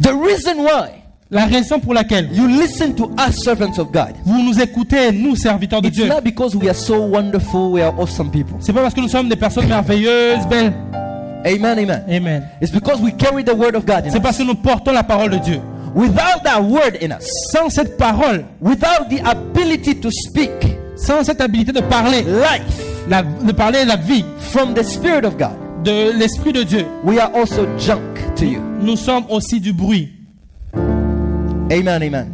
[0.00, 4.42] The reason why La raison pour laquelle you listen to us servants of God, vous
[4.42, 7.92] nous écoutez, nous serviteurs de it's Dieu, not because we are so wonderful, we are
[7.98, 8.56] awesome people.
[8.60, 10.74] c'est pas parce que nous sommes des personnes merveilleuses, belles.
[11.44, 12.04] Amen, amen.
[12.08, 12.48] Amen.
[12.60, 15.30] It's because we carry the word of God C'est parce que nous portons la parole
[15.30, 15.60] de Dieu.
[15.94, 20.50] Without that word in us, Sans cette parole, without the ability to speak
[20.96, 25.36] sans cette habilité de parler, life la- de parler la vie from the Spirit of
[25.36, 25.50] God,
[25.84, 28.00] de l'Esprit de Dieu, we are also junk
[28.36, 28.60] to you.
[28.80, 30.10] nous sommes aussi du bruit.
[31.70, 32.32] Amen, amen.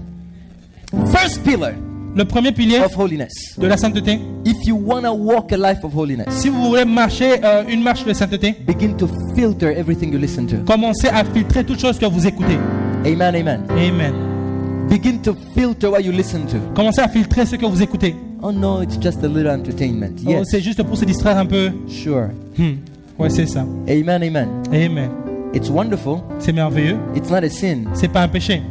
[1.13, 1.73] First pillar
[2.15, 3.55] Le premier pilier of holiness.
[3.59, 6.85] de la sainteté, If you want to walk a life of holiness, si vous voulez
[6.85, 10.57] marcher euh, une marche de sainteté, begin to filter everything you listen to.
[10.67, 12.59] commencez à filtrer toutes choses que vous écoutez.
[13.07, 13.61] Amen, amen.
[13.71, 14.87] Amen.
[14.89, 16.59] Begin to filter what you listen to.
[16.75, 18.15] Commencez à filtrer ce que vous écoutez.
[18.43, 20.13] Oh no, it's just a little entertainment.
[20.27, 21.71] Oh, Yes, c'est juste pour se distraire un peu.
[21.89, 22.29] sure.
[22.57, 22.77] Hmm.
[23.19, 23.65] Ouais, c'est ça.
[23.89, 24.49] Amen, amen.
[24.73, 25.11] Amen.
[25.55, 26.19] It's wonderful.
[26.39, 26.97] C'est merveilleux.
[27.17, 28.63] It's not a sin, C'est pas un péché.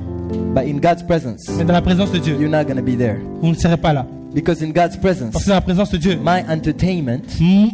[0.53, 3.17] but in God's presence, Mais dans la présence de Dieu, you're not to be there.
[3.41, 4.05] vous ne serez pas là.
[4.33, 7.21] Because in God's Parce presence, que dans la présence de Dieu, my entertainment,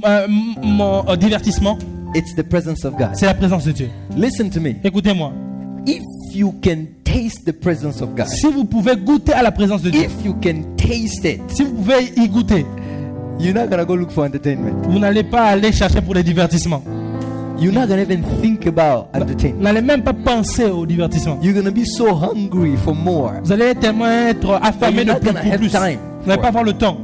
[0.06, 0.28] euh,
[0.62, 1.78] mon euh, divertissement,
[2.16, 3.10] it's the presence of God.
[3.13, 3.89] c'est la présence de Dieu.
[4.16, 4.76] Listen to me.
[4.84, 5.32] Écoutez-moi.
[5.88, 6.02] If
[6.36, 9.89] you can taste the presence of God, Si vous pouvez goûter à la présence de
[9.89, 12.65] Dieu, if you can taste it, si vous pouvez y goûter,
[13.39, 14.74] you're not going to go look for entertainment.
[14.89, 16.84] vous n'allez pas aller chercher pour les divertissements.
[17.60, 19.62] You're not going to even think about Vous entertainment.
[19.62, 21.38] n'allez même pas penser au divertissement.
[21.41, 23.34] You're going to be so hungry for more.
[23.43, 25.69] Vous allez tellement être affamé de plus pour plus.
[25.69, 26.98] Vous n'allez pas avoir le temps.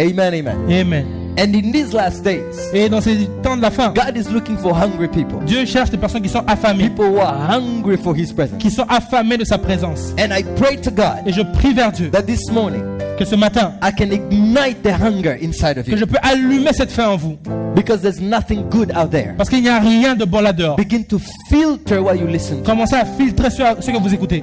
[0.00, 0.56] Amen, amen.
[0.70, 1.04] Amen.
[1.36, 4.56] And in these last days, Et dans ces temps de la fin, God is looking
[4.56, 5.38] for hungry people.
[5.46, 8.58] Dieu cherche des personnes qui sont affamées, People who are hungry for His presence.
[8.58, 10.12] qui sont affamées de sa présence.
[10.18, 12.82] And I pray to God Et je prie vers Dieu that this morning
[13.18, 16.72] que ce matin, I can ignite the hunger inside of que you je peux allumer
[16.72, 17.36] cette faim en vous.
[17.74, 19.34] because there's nothing good out there.
[19.36, 20.76] Parce qu'il n'y a rien de bon là-dehors.
[20.76, 22.64] Begin to filter what you listen to.
[22.64, 24.42] Commencez à filtrer ce, ce que vous écoutez.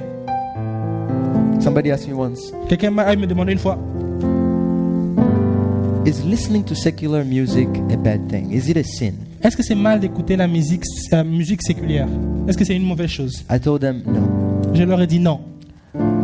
[1.60, 3.78] Somebody asked me once Quelqu'un m'a me demandé une fois
[6.06, 8.52] Is listening to secular music a bad thing?
[8.52, 9.14] Is it a sin?
[9.42, 12.06] Est-ce que c'est mal d'écouter la musique, la musique séculière?
[12.46, 13.44] Est-ce que c'est une mauvaise chose?
[13.50, 14.20] I told them no.
[14.72, 15.40] Je leur ai dit non.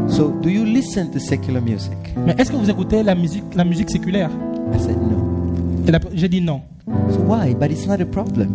[0.07, 1.97] So, do you listen to secular music?
[2.25, 4.31] Mais est-ce que vous écoutez la musique, la musique séculière?
[4.73, 5.99] I said no.
[6.15, 6.61] J'ai dit non.
[7.11, 7.53] So, why?
[7.53, 8.51] But it's not a problem.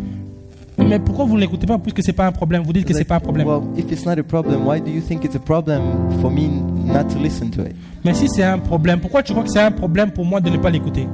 [0.77, 2.63] Mais pourquoi vous ne l'écoutez pas puisque c'est pas un problème?
[2.63, 3.47] Vous dites que c'est pas un problème.
[3.47, 5.81] Well, if it's not a problem, why do you think it's a problem
[6.21, 6.47] for me
[6.87, 7.75] not to listen to it?
[8.03, 10.49] Mais si c'est un problème, pourquoi tu crois que c'est un problème pour moi de
[10.49, 11.07] ne pas l'écouter?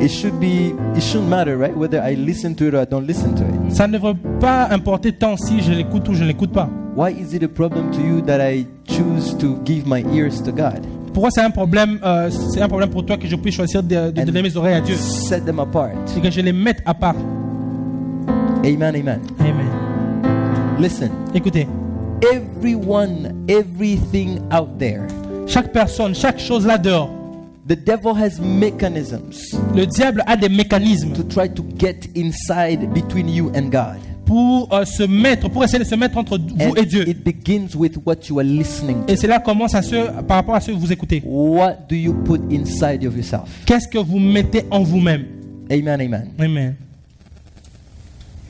[0.00, 0.72] It should be.
[0.96, 1.76] It shouldn't matter, right?
[1.76, 3.72] Whether I listen to it or I don't listen to it.
[3.74, 6.68] Ça ne devrait pas importer tant si je l'écoute ou je ne l'écoute pas.
[6.96, 10.52] Why is it a problem to you that I choose to give my ears to
[10.52, 10.80] God?
[11.12, 14.10] Pourquoi c'est un problème euh, C'est un problème pour toi que je puisse choisir de,
[14.10, 14.94] de donner mes oreilles à Dieu?
[14.96, 15.90] set them apart?
[16.16, 17.16] et que je les mette à part.
[18.64, 19.20] Amen, amen.
[19.38, 19.66] Amen.
[20.78, 21.66] Listen, Écoutez,
[22.22, 25.06] everyone, everything out there,
[25.46, 27.10] chaque personne, chaque chose là dehors,
[27.66, 33.28] the devil has mechanisms le diable a des mécanismes to try to get inside between
[33.28, 33.98] you and God.
[34.26, 37.08] pour euh, se mettre, pour essayer de se mettre entre vous And et Dieu.
[37.08, 39.12] it begins with what you are listening to.
[39.12, 41.20] Et cela commence à ce, par rapport à ce que vous écoutez.
[41.24, 43.48] What do you put inside of yourself?
[43.66, 45.24] Qu'est-ce que vous mettez en vous-même?
[45.68, 46.30] Amen, amen.
[46.38, 46.76] Amen.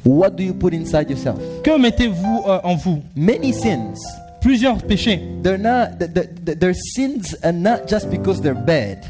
[0.05, 1.39] What do you put inside yourself?
[1.63, 3.03] Que mettez-vous euh, en vous?
[3.15, 3.95] Many sins.
[4.41, 5.21] Plusieurs péchés.
[5.43, 5.99] They're not.
[5.99, 9.05] The, the, the, their sins are not just because they're bad,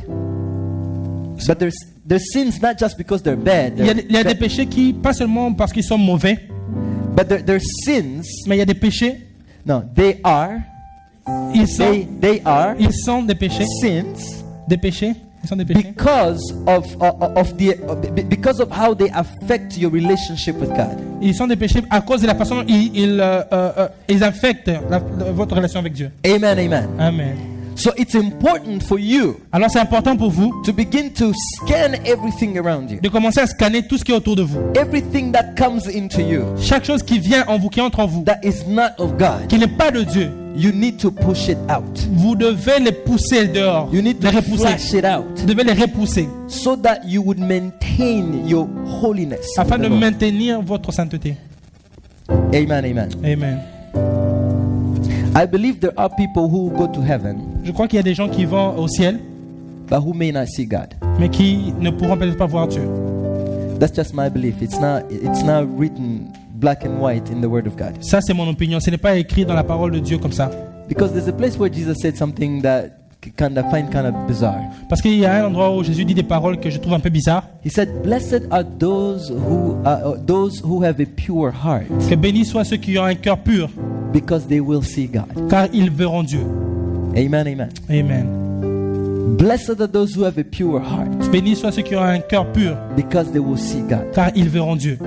[1.46, 3.74] but there's their sins not just because they're bad.
[3.79, 5.85] Il y a, they're- il y a des they're- péchés qui, pas seulement parce qu'ils
[5.85, 6.38] sont mauvais,
[7.16, 8.22] but their their sins.
[8.48, 9.20] mais il y a des péchés,
[9.64, 10.59] No, they are.
[11.55, 14.05] ils sont, They they are ils sont des péchés, sins
[14.66, 15.83] des péchés, ils sont des péchés.
[15.83, 17.76] because of of, of the
[18.29, 20.98] because of how they affect your relationship with God.
[21.22, 23.88] Ils sont des péchés à cause de la façon dont ils, ils, euh, euh, euh,
[24.09, 24.98] ils affectent la-
[25.33, 26.11] votre relation avec Dieu.
[26.24, 26.88] Amen, amen.
[26.98, 27.37] Amen.
[27.76, 32.59] So it's important for you Alors c'est important pour vous to begin to scan everything
[32.59, 32.98] around you.
[33.00, 34.59] de commencer à scanner tout ce qui est autour de vous.
[34.74, 38.22] Everything that comes into you Chaque chose qui vient en vous, qui entre en vous,
[38.24, 41.59] that is not of God, qui n'est pas de Dieu, you need to push it
[41.69, 41.85] out.
[42.13, 44.57] vous devez les pousser dehors, You need les to repousser.
[44.59, 48.67] flash it out Vous devez les repousser so that you would maintain your
[49.03, 49.47] holiness.
[49.57, 51.37] in afin de maintenir votre sainteté.
[52.55, 53.09] Amen, amen.
[53.25, 53.59] Amen.
[55.35, 58.15] I believe there are people who go to heaven Je crois qu'il y a des
[58.15, 59.21] gens qui vont au ciel,
[59.89, 60.95] but who may not see God.
[61.19, 62.83] mais qui ne pourront peut-être pas voir Dieu.
[63.79, 64.61] That's just my belief.
[64.61, 67.94] It's not it's not written black and white in the word of God.
[68.01, 68.79] Ça, c'est mon opinion.
[68.81, 70.51] Ce n'est pas écrit dans la parole de Dieu comme ça.
[70.88, 72.90] Because there's a place where Jesus said something that
[73.37, 74.61] kind of find kind of bizarre.
[74.88, 77.01] Parce qu'il y a un endroit où Jésus dit des paroles que je trouve un
[77.01, 77.44] peu bizarres.
[77.64, 82.14] He said, "Blessed are those who uh, uh, those who have a pure heart, Que
[82.16, 83.68] bénis soient ceux qui ont un cœur pur,
[84.12, 86.40] because they will see God." car ils verront Dieu.
[87.16, 87.68] Amen, amen.
[87.90, 89.37] Amen.
[89.37, 92.51] Blessed are those who have a pure heart, Bénis soient ceux qui ont un cœur
[92.53, 94.11] pur, because they will see God.
[94.12, 94.99] car ils verront Dieu.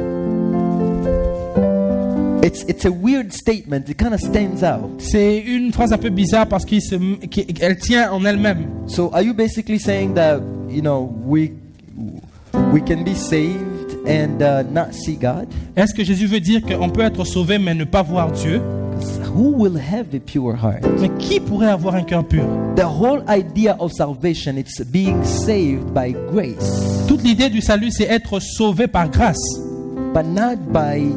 [2.44, 3.90] It's it's a weird statement.
[3.90, 5.00] It kind of stands out.
[5.00, 8.68] C'est une phrase un peu bizarre parce qu'elle tient en elle-même.
[8.86, 11.52] So, are you basically saying that you know we
[12.74, 15.48] we can be saved and uh, not see God?
[15.78, 18.62] Est-ce que Jésus veut dire qu'on peut être sauvé mais ne pas voir Dieu?
[19.34, 20.84] Who will have a pure heart?
[21.00, 22.44] Mais qui pourrait avoir un cœur pur?
[22.76, 28.04] The whole idea of salvation it's being saved by grace, Toute l'idée du salut, c'est
[28.04, 29.40] être sauvé par grâce,
[30.14, 31.08] but not by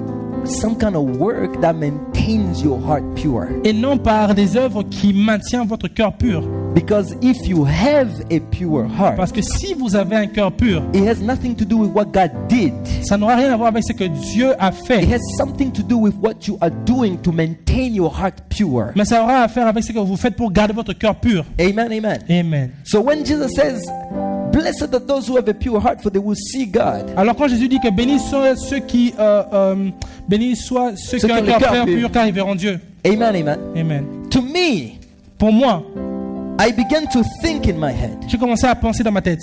[0.44, 3.49] some kind of work that maintains your heart pure.
[3.64, 6.42] et non par des œuvres qui maintiennent votre cœur pur.
[6.75, 10.83] Because if you have a pure heart, Parce que si vous avez un cœur pur,
[10.92, 12.72] it has nothing to do with what God did.
[13.03, 15.05] ça n'aura rien à voir avec ce que Dieu a It fait.
[15.12, 18.92] has something to do with what you are doing to maintain your heart pure.
[18.94, 21.44] Mais ça aura à faire avec ce que vous faites pour garder votre cœur pur.
[21.59, 22.18] Amen, amen.
[22.29, 22.70] Amen.
[22.85, 23.83] So when Jesus says,
[24.57, 27.12] Blessed are those who have a pure heart, for they will see God.
[27.14, 29.90] Alors quand Jésus dit que bénis soient ceux qui euh, euh,
[30.27, 31.99] bénis soient ceux qui ont un cœur cœur pur, pur.
[31.99, 32.81] pur, car ils verront Dieu.
[33.07, 33.59] Amen, amen.
[33.77, 34.05] Amen.
[34.31, 34.99] To me,
[35.38, 35.85] Pour moi,
[36.59, 39.42] I began to think in my head j'ai commencé à penser dans ma tête.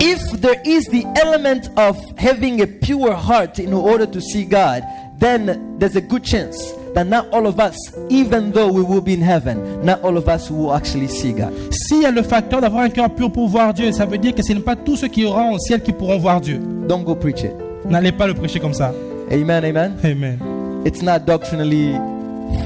[0.00, 4.84] if there is the element of having a pure heart in order to see God,
[5.18, 7.76] then there's a good chance that not all of us,
[8.08, 11.52] even though we will be in heaven, not all of us will actually see God.
[11.70, 14.34] S'il y a le facteur d'avoir un cœur pur pour voir Dieu, ça veut dire
[14.34, 16.58] que ce n'est pas tous ceux qui auront au ciel qui pourront voir Dieu.
[16.88, 17.52] Don't go preach it.
[17.84, 18.94] N'allez pas le prêcher comme ça.
[19.30, 19.96] Amen, amen.
[20.02, 20.38] Amen.
[20.86, 21.94] It's not doctrinally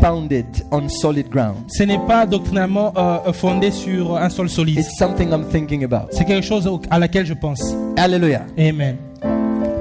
[0.00, 1.56] founded on solid ground.
[1.66, 4.78] Ce n'est pas doctrinalement euh, fondé sur un sol solide.
[4.78, 6.08] It's something I'm thinking about.
[6.12, 7.74] C'est quelque chose à laquelle je pense.
[7.96, 8.46] Hallelujah.
[8.56, 9.09] Amen.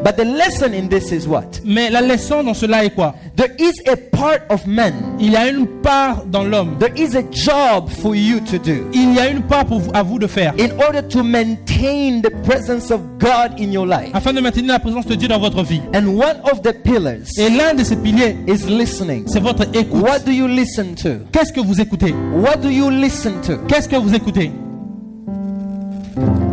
[0.03, 1.61] But the lesson in this is what?
[1.65, 3.15] Mais la leçon dans cela est quoi?
[3.35, 6.77] There is a part of man, Il y a une part dans l'homme.
[6.79, 9.91] there is a job for you to do Il y a une part pour vous,
[9.93, 14.09] à vous de faire in order to maintain the presence of God in your life.
[14.13, 15.81] afin de maintenir la présence de Dieu dans votre vie.
[15.93, 19.25] And one of the pillars Et l'un de ces piliers, is listening.
[19.27, 20.01] c'est votre écoute.
[20.01, 21.25] What do you listen to?
[21.33, 22.13] Qu'est-ce que vous écoutez?
[22.33, 23.57] What do you listen to?
[23.67, 24.51] Qu'est-ce que vous écoutez?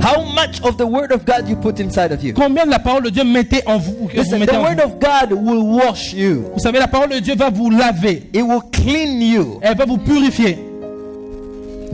[0.03, 2.33] How much of the word of God you put inside of you?
[2.33, 4.85] Combien de la parole de Dieu mettez en vous Listen, mettez the en word vous?
[4.85, 6.45] of God will wash you.
[6.55, 8.23] Vous savez, la parole de Dieu va vous laver.
[8.33, 9.59] It will clean you.
[9.63, 10.59] Elle va vous purifier.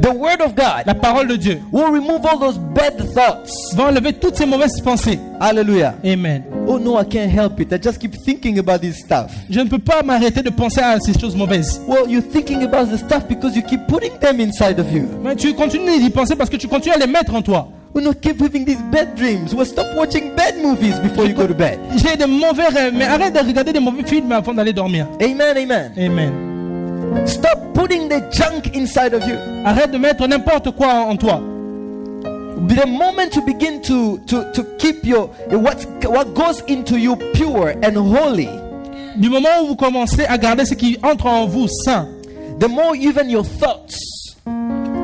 [0.01, 3.53] The word of God La parole de Dieu will remove all those bad thoughts.
[3.77, 5.19] va enlever toutes ces mauvaises pensées.
[5.41, 5.95] Hallelujah.
[6.05, 6.45] Amen.
[6.67, 7.73] Oh no, I can't help it.
[7.73, 9.33] I just keep thinking about this stuff.
[9.51, 11.81] Je ne peux pas m'arrêter de penser à ces choses mauvaises.
[11.87, 15.07] Well, you're thinking about the stuff because you keep putting them inside of you.
[15.23, 17.69] Mais tu continues d'y penser parce que tu continues à les mettre en toi.
[17.95, 19.53] We not keep having these bad dreams.
[19.55, 21.79] Well, stop watching bad movies before you go to bed.
[21.97, 25.07] J'ai des mauvais rêves, mais arrête de regarder des mauvais films avant d'aller dormir.
[25.21, 25.93] Amen, amen.
[25.99, 26.52] Amen.
[27.27, 29.35] Stop putting the junk inside of you.
[29.65, 31.41] Arrête de mettre n'importe quoi en toi.
[32.69, 37.75] The moment you begin to to to keep your what what goes into you pure
[37.83, 38.49] and holy,
[39.17, 42.09] Du moment où vous commencez à garder ce qui entre en vous saint,
[42.61, 44.22] the more even your thoughts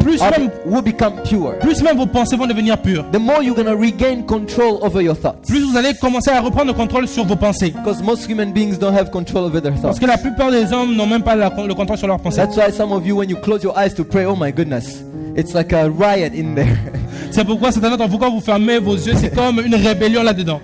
[0.09, 1.59] plus même, will become pure.
[1.61, 3.05] plus même vos pensées vont devenir pures.
[3.13, 5.47] The more you're gonna regain control over your thoughts.
[5.47, 7.75] Plus vous allez commencer à reprendre le contrôle sur vos pensées.
[7.77, 10.01] Because most human beings don't have control over their Parce thoughts.
[10.01, 12.39] que la plupart des hommes n'ont même pas la- le contrôle sur leurs pensées.
[12.39, 15.03] That's why some of you, when you close your eyes to pray, oh my goodness,
[15.37, 16.77] it's like a riot in there.
[17.31, 20.61] C'est pourquoi certains d'entre vous, quand vous fermez vos yeux, c'est comme une rébellion là-dedans.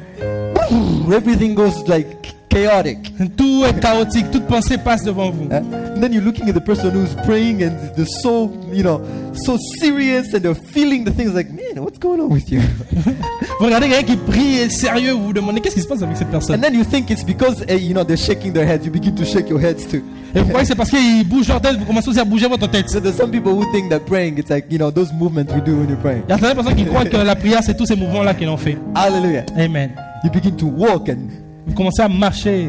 [1.14, 3.12] Everything goes like chaotic.
[3.36, 5.48] Tout est chaotique, toute pensée passe devant vous.
[5.50, 5.56] Uh,
[5.94, 9.00] and then you're looking at the person who's praying and they're so, you know,
[9.34, 12.60] so serious and they're feeling the things like, man, what's going on with you?
[13.58, 16.02] Vous regardez quelqu'un qui prie et est sérieux, vous vous demandez qu'est-ce qui se passe
[16.02, 16.56] avec cette personne?
[16.56, 18.84] and then you think it's because, uh, you know, they're shaking their heads.
[18.84, 20.02] You begin to shake your heads too.
[20.34, 22.68] Et vous croyez c'est parce qu'ils bougent leur tête, vous commencez aussi à bouger votre
[22.68, 22.88] tête.
[22.94, 25.60] So there's some people who think that praying, it's like, you know, those movements we
[25.62, 26.22] do when you're praying.
[26.28, 28.48] Il y a certaines personnes qui croient que la prière, c'est tous ces mouvements-là qu'ils
[28.48, 28.76] ont fait.
[28.94, 29.44] Hallelujah.
[29.56, 29.90] Amen.
[30.24, 32.68] You begin to walk and Vous commencez à marcher.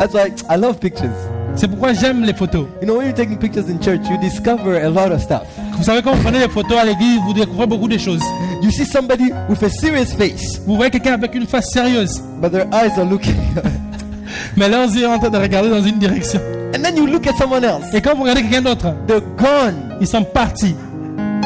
[0.00, 1.10] that's why I love pictures.
[1.56, 2.66] C'est pourquoi j'aime les photos.
[2.80, 5.42] You know, when you're taking pictures in church, you discover a lot of stuff.
[5.76, 8.22] Vous savez, quand vous prenez des photos à l'église, vous découvrez beaucoup de choses.
[8.62, 12.50] You see somebody with a serious face, Vous voyez quelqu'un avec une face sérieuse, but
[12.50, 13.34] their eyes are looking.
[14.56, 16.40] mais leurs yeux sont en train de regarder dans une direction.
[16.74, 19.96] and then you look at someone else, Et quand vous regardez quelqu'un d'autre, they're gone.
[20.00, 20.74] ils sont partis.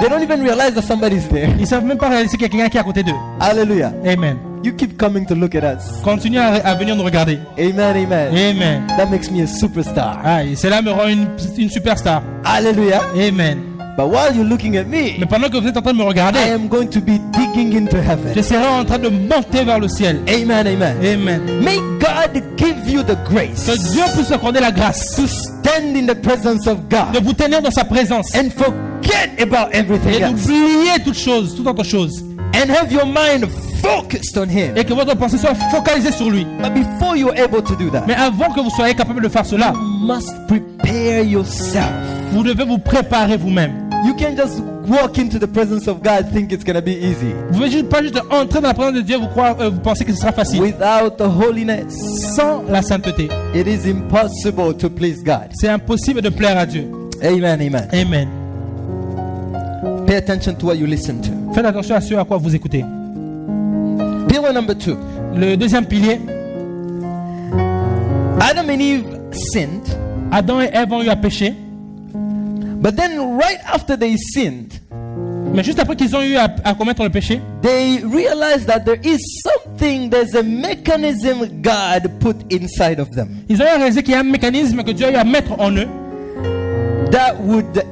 [0.00, 1.48] They don't even realize that somebody's there.
[1.58, 3.12] Ils savent même pas réaliser qu'il y a quelqu'un qui est à côté d'eux.
[3.40, 3.92] Hallelujah.
[4.04, 4.36] Amen.
[4.64, 6.00] You keep coming to look at us.
[6.04, 7.38] Continuez à, à venir nous regarder.
[7.58, 8.28] Amen, amen.
[8.32, 8.86] Amen.
[8.96, 10.20] That makes me a superstar.
[10.24, 11.26] Ah, et cela me rend une,
[11.58, 12.22] une superstar.
[12.44, 13.00] Hallelujah.
[13.16, 13.58] Amen.
[13.96, 16.04] But while you're looking at me, Mais pendant que vous êtes en train de me
[16.04, 18.42] I regarder, am going to be digging into je heaven.
[18.42, 20.20] serai en train de monter vers le ciel.
[20.28, 20.96] Amen, amen.
[21.04, 21.42] Amen.
[21.62, 25.94] May God give you the Que grace Dieu puisse vous accorder la grâce to stand
[25.96, 29.78] in the presence of de God vous tenir dans sa présence and forget about et
[29.78, 32.24] everything else d'oublier toute autre chose.
[32.54, 33.46] And have your mind
[33.82, 34.76] focused on Him.
[34.76, 36.46] Et que votre pensée soit focalisée sur lui.
[36.60, 39.44] But before you're able to do that, Mais avant que vous soyez capable de faire
[39.46, 41.90] cela, you must prepare yourself.
[42.32, 43.72] vous devez vous préparer vous-même.
[44.04, 47.32] You can't just walk into the presence of God think it's gonna be easy.
[47.50, 49.70] Vous ne pouvez juste, pas juste entrer dans la présence de Dieu, vous, croire, euh,
[49.70, 50.60] vous pensez que ce sera facile.
[50.60, 51.94] Without the holiness,
[52.34, 55.50] Sans la sainteté, it is impossible to please God.
[55.54, 56.88] c'est impossible de plaire à Dieu.
[57.22, 57.88] Amen, amen.
[57.92, 58.28] Amen.
[60.06, 61.30] Pay attention to what you listen to.
[61.54, 62.84] Faites attention à ce à quoi vous écoutez.
[64.28, 64.96] Pillar number two.
[65.34, 66.20] Le deuxième pilier,
[68.40, 69.86] Adam and Eve sinned,
[70.30, 71.54] Adam et Ève ont eu à pécher,
[72.82, 74.72] But then, right after they sinned,
[75.54, 78.98] Mais juste après qu'ils ont eu à, à commettre le péché, they realized that there
[79.04, 84.16] is something, there's a mechanism God put inside of them ils ont réalisé qu'il y
[84.16, 85.86] a un mécanisme que Dieu a eu à mettre en eux
[87.10, 87.84] that would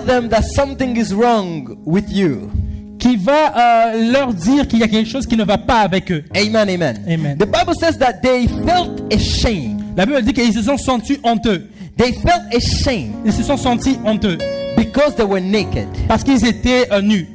[0.00, 2.50] tell them that something is wrong with you.
[2.98, 6.10] qui va euh, leur dire qu'il y a quelque chose qui ne va pas avec
[6.12, 6.22] eux.
[6.36, 7.02] Amen, amen.
[7.08, 7.38] Amen.
[7.38, 9.82] The Bible says that they felt ashamed.
[9.96, 11.66] La Bible dit qu'ils se sont sentis honteux.
[11.96, 14.36] They felt ashamed Ils se sont sentis honteux
[14.76, 15.86] because they were naked.
[16.08, 17.26] parce qu'ils étaient euh, nus.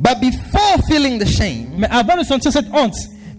[0.00, 2.96] But before feeling the shame, Mais avant de sentir cette honte,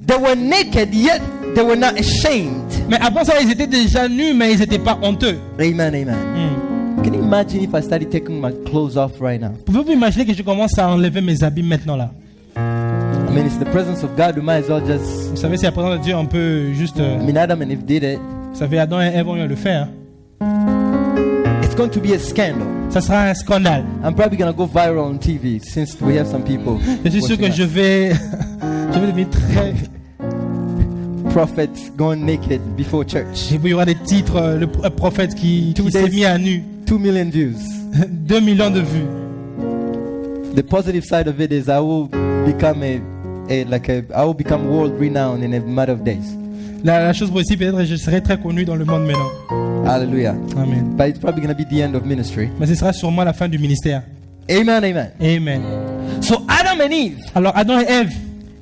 [0.07, 1.21] they were naked, yet
[1.53, 2.63] they were not ashamed.
[2.89, 5.37] mais avant ça, ils étaient déjà nus, mais ils n'étaient pas honteux.
[5.59, 6.15] Amen, amen.
[6.33, 6.66] Hmm.
[7.07, 9.53] Can you imagine if I started taking my clothes off right now?
[9.65, 12.11] Pouvez-vous imaginer que je commence à enlever mes habits maintenant là?
[12.57, 14.35] I mean, it's the presence of God.
[14.35, 15.29] We might as well just.
[15.29, 16.99] Vous savez, c'est la présence de Dieu, on peut juste.
[16.99, 18.19] euh, I mean, Adam and Eve did it.
[18.51, 19.87] vous savez, Adam et Ève ont eu à le faire.
[21.63, 22.67] It's going to be a scandal.
[22.89, 23.85] Ça sera un scandale.
[24.03, 26.77] I'm probably gonna go viral on TV since we have some people.
[27.05, 27.69] Je suis sûr que watching je us.
[27.69, 28.11] vais,
[28.93, 29.73] je vais devenir très.
[31.31, 33.49] prophets going naked before church.
[33.51, 36.63] Il y aura des titres, euh, le pro- prophète qui, qui s'est mis à nu.
[36.87, 37.57] Two million views.
[38.27, 40.55] 2 millions de vues.
[40.55, 42.07] The positive side of it is I will
[42.45, 43.01] become a,
[43.49, 46.33] a like a I will become world renowned in a matter of days.
[46.85, 49.85] La, la chose possible, peut-être, je serai très connu dans le monde maintenant.
[49.85, 50.35] Hallelujah.
[50.55, 50.95] Amen.
[50.95, 52.49] But it's probably gonna be the end of ministry.
[52.57, 54.03] Mais ce sera sûrement la fin du ministère.
[54.49, 55.11] Amen, amen.
[55.21, 55.61] Amen.
[56.21, 58.13] So Adam and Eve Alors, Adam et Ève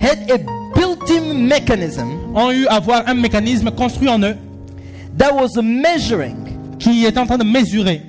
[0.01, 0.39] had a
[0.76, 4.36] built-in mechanism ont eu avoir un mécanisme construit en eux
[5.15, 6.36] that was measuring
[6.80, 8.01] qui est en train de mesurer,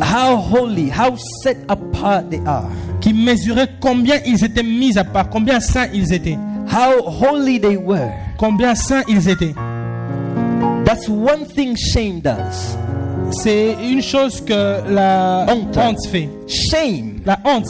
[0.00, 2.68] how holy, how set apart they are,
[3.00, 6.38] qui mesurait combien ils étaient mis à part, combien saints ils étaient,
[6.68, 8.10] how holy they were.
[8.38, 9.54] combien saints ils étaient.
[10.84, 12.76] That's one thing shame does.
[13.42, 15.76] C'est une chose que la Honte.
[15.76, 16.28] honte fait.
[16.46, 17.66] Shame La honte,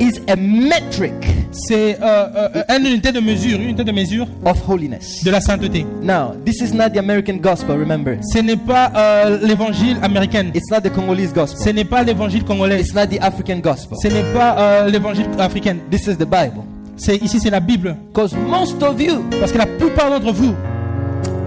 [0.00, 1.12] is a metric
[1.52, 5.22] c'est euh, euh, une unité de mesure, une unité de mesure of holiness.
[5.24, 5.86] de la sainteté.
[6.02, 8.18] Now, this is not the American gospel, remember.
[8.22, 11.74] Ce n'est pas euh, l'évangile américain, It's not the Congolese ce gospel.
[11.74, 13.96] n'est pas l'évangile congolais, It's not the African gospel.
[14.02, 15.76] ce n'est pas euh, l'évangile africain.
[15.90, 16.62] This is the Bible.
[16.96, 17.96] C'est ici c'est la Bible.
[18.12, 20.52] Because most of you, Parce que la plupart d'entre vous,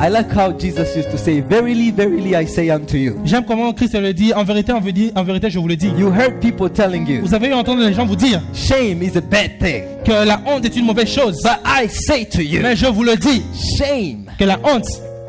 [0.01, 3.19] I like how Jesus used to say, Verily, verily, I say unto you.
[3.25, 4.33] j'aime comment Christ le dit.
[4.33, 5.89] En vérité, en vérité, en vérité, je vous le dis.
[5.97, 9.21] You heard people telling you, Vous avez entendu les gens vous dire shame is a
[9.21, 9.83] bad thing.
[10.05, 11.41] que la honte est une mauvaise chose.
[11.43, 13.41] But I say to you, Mais je vous le dis
[13.77, 14.87] shame que la honte,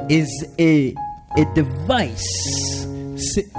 [0.09, 0.27] is
[0.59, 2.87] a, a device.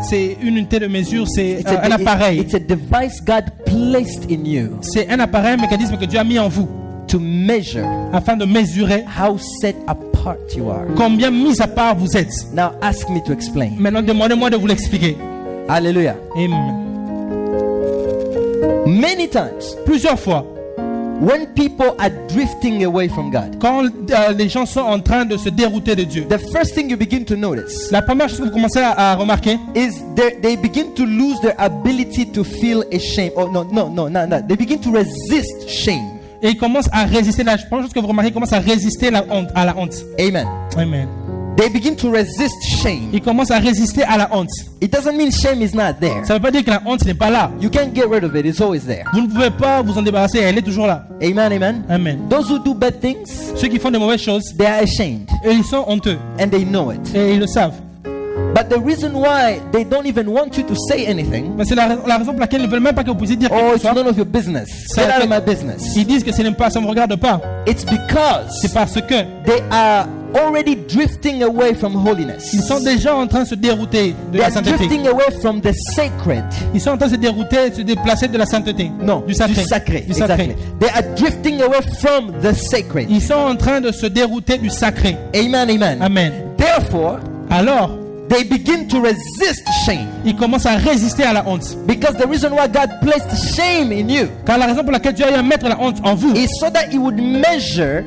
[0.10, 2.40] c'est une unité de mesure, c'est euh, un it- appareil.
[2.40, 6.24] it's a device God placed in you C'est un appareil, un mécanisme que Dieu a
[6.24, 6.68] mis en vous
[7.08, 10.08] to measure afin de mesurer how set apart
[10.56, 10.86] you are.
[10.96, 12.32] combien mis à part vous êtes?
[12.54, 13.72] Now ask me to explain.
[13.78, 15.18] Maintenant, demandez-moi de vous l'expliquer.
[15.68, 16.16] Hallelujah.
[16.36, 16.76] Amen.
[18.86, 20.44] Many times, Plusieurs fois,
[21.22, 25.38] when people are drifting away from God, quand euh, les gens sont en train de
[25.38, 28.44] se dérouter de Dieu, the first thing you begin to notice la première chose que
[28.46, 32.84] vous commencez à, à remarquer, is they, they begin to lose their ability to feel
[32.92, 33.34] ashamed.
[33.36, 34.42] Oh, no, no, no, no, no.
[34.42, 36.21] They begin to resist shame.
[36.42, 37.44] Et ils commencent à résister.
[37.44, 39.94] La première chose que vous remarquez, ils commencent à résister la honte, à la honte.
[40.20, 40.48] Amen.
[40.78, 41.08] Amen.
[41.58, 43.10] They begin to resist shame.
[43.14, 44.50] Ils commencent à résister à la honte.
[44.82, 46.26] It doesn't mean shame is not there.
[46.26, 47.52] Ça ne veut pas dire que la honte n'est pas là.
[47.62, 49.04] You can't get rid of it, it's always there.
[49.14, 51.06] Vous ne pouvez pas vous en débarrasser, elle est toujours là.
[51.22, 51.84] Amen, amen.
[51.90, 52.20] Amen.
[52.30, 55.52] Those who do bad things, Ceux qui font des mauvaises choses, they are ashamed et
[55.52, 56.18] ils sont honteux.
[56.40, 57.02] and they know it.
[57.14, 57.76] Et ils le savent.
[58.54, 61.88] But the reason why they don't even want you to say anything, Mais c'est la,
[62.06, 63.76] la raison pour laquelle ils ne veulent même pas que vous puissiez dire oh, quelque
[63.78, 63.96] it's chose.
[63.96, 64.68] none of your business.
[64.96, 65.96] Get out of my business.
[65.96, 67.40] Ils disent que ce n'est pas, ça ne me regarde pas.
[67.66, 72.52] It's because C'est parce que they are already drifting away from holiness.
[72.54, 74.78] ils sont déjà en train de se dérouter de They la are sainteté.
[74.78, 76.44] drifting away from the sacred.
[76.74, 78.92] Ils sont en train de se dérouter, de se déplacer de la sainteté.
[79.02, 79.62] No, du sacré.
[79.62, 80.02] Du sacré.
[80.02, 80.44] Du sacré.
[80.44, 80.56] Exactly.
[80.80, 83.10] They are drifting away from the sacred.
[83.10, 85.16] Ils sont en train de se dérouter du sacré.
[85.34, 86.02] Amen, amen.
[86.02, 86.34] Amen.
[86.58, 87.92] Therefore, Alors,
[88.32, 90.08] they begin to resist shame.
[90.26, 91.76] ils commencent à résister à la honte.
[91.86, 95.26] Because the reason why God placed shame in you Car la raison pour laquelle Dieu
[95.26, 98.04] a eu à mettre la honte en vous, is so that He would measure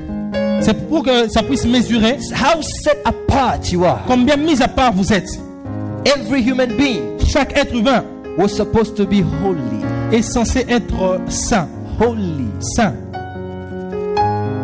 [0.60, 4.00] c'est pour que ça puisse mesurer how set apart you are.
[4.06, 5.28] combien mis à part vous êtes.
[6.06, 8.02] Every human being Chaque être humain
[8.38, 9.60] was supposed to be holy.
[10.12, 11.68] est censé être saint.
[12.00, 12.46] Holy.
[12.76, 12.94] Saint.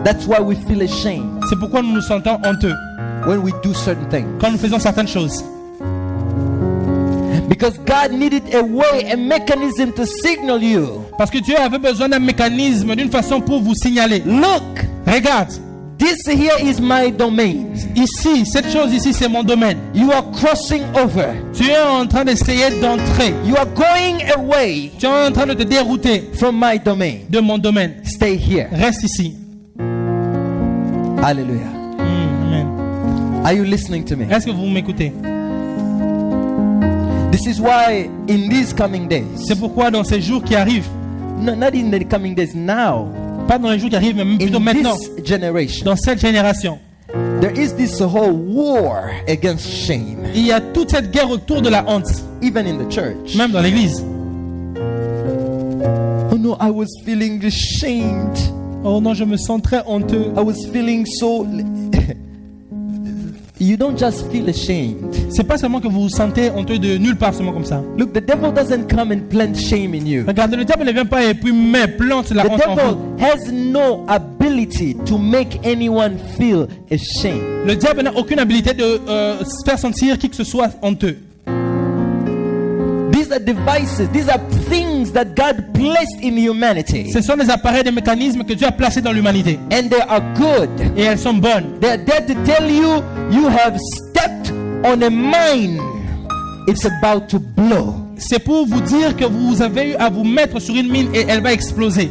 [0.05, 2.75] That's why we feel ashamed C'est pourquoi nous nous sentons honteux
[3.27, 4.27] when we do certain things.
[4.41, 5.43] quand nous faisons certaines choses.
[7.49, 11.05] Because God needed a way, a mechanism to signal you.
[11.19, 14.23] Parce que Dieu avait besoin d'un mécanisme, d'une façon pour vous signaler.
[14.25, 14.63] Look,
[15.07, 15.51] Regarde,
[15.99, 17.75] this here is my domain.
[17.97, 19.79] Ici, cette chose ici, c'est mon domaine.
[19.95, 21.35] You are crossing over.
[21.53, 23.35] Tu es en train d'essayer d'entrer.
[23.45, 27.19] You are going away Tu es en train de te dérouter from my domain.
[27.29, 27.95] de mon domaine.
[28.05, 28.69] Stay here.
[28.73, 29.35] Reste ici.
[31.21, 31.80] Hallelujah.
[33.45, 34.25] Are you listening to me?
[34.31, 35.13] Est-ce que vous m'écoutez?
[37.33, 40.89] This is why in these coming days, C'est pourquoi dans ces jours qui arrivent,
[41.41, 43.09] no, not in the coming days, now,
[43.49, 46.79] pas dans les jours qui arrivent, mais plutôt in maintenant, this generation, dans cette génération,
[47.41, 51.71] there is this whole war against shame, il y a toute cette guerre autour de
[51.71, 52.11] la honte,
[52.43, 53.37] even in the church.
[53.37, 54.05] même dans l'église.
[56.33, 58.39] Oh no, I was feeling ashamed.
[58.85, 60.33] Oh non, je me sens très honteux.
[60.37, 61.47] I was feeling so.
[63.61, 64.97] you don't just feel ashamed.
[65.31, 67.83] C'est pas seulement que vous vous sentez honteux de nulle part, seulement comme ça.
[67.97, 70.25] Look, the devil doesn't come and plant shame in you.
[70.27, 72.89] Regardez, le diable ne vient pas et puis met, plante la The honte en devil
[72.95, 73.25] vous.
[73.25, 77.43] has no ability to make anyone feel ashamed.
[77.67, 81.19] Le diable n'a aucune habilité de euh, faire sentir qui que ce soit honteux.
[83.31, 87.13] These are devices, these are things that God placed in humanity.
[87.13, 89.57] Ce sont des appareils, des mécanismes que Dieu a placés dans l'humanité.
[89.71, 90.69] And they are good.
[90.97, 91.79] Et elles sont bonnes.
[91.81, 93.01] They are there to tell you
[93.31, 94.51] you have stepped
[94.85, 95.79] on a mine.
[96.67, 97.95] It's about to blow.
[98.17, 101.25] C'est pour vous dire que vous avez eu à vous mettre sur une mine et
[101.29, 102.11] elle va exploser.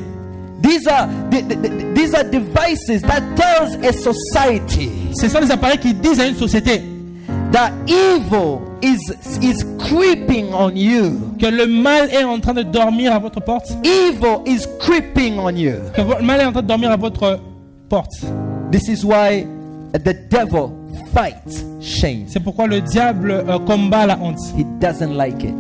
[0.63, 4.89] These are th- th- th- these are devices that tells a society
[5.19, 6.81] Ce sont des appareils qui disent à une société
[7.51, 8.99] that evil is
[9.41, 11.19] is creeping on you.
[11.39, 13.71] que le mal est en train de dormir à votre porte.
[13.83, 15.73] Evil is creeping on you.
[15.95, 17.39] Que le mal est en train de dormir à votre
[17.89, 18.13] porte.
[18.71, 19.45] This is why
[19.93, 20.71] the devil
[21.13, 22.25] fights shame.
[22.27, 24.39] C'est pourquoi le diable euh, combat la honte.
[24.57, 25.53] He doesn't like it.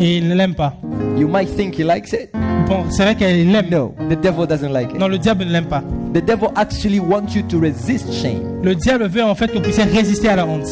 [0.00, 0.74] Et il ne l'aime pas.
[1.16, 2.30] You might think he likes it.
[2.68, 3.68] Bon, c'est vrai qu'il l'aime.
[3.70, 4.98] No, the devil doesn't like it.
[4.98, 5.82] Non, le diable ne l'aime pas.
[6.12, 9.62] The devil actually wants you to resist shame Le diable veut en fait que vous
[9.62, 10.66] puissiez résister à la honte.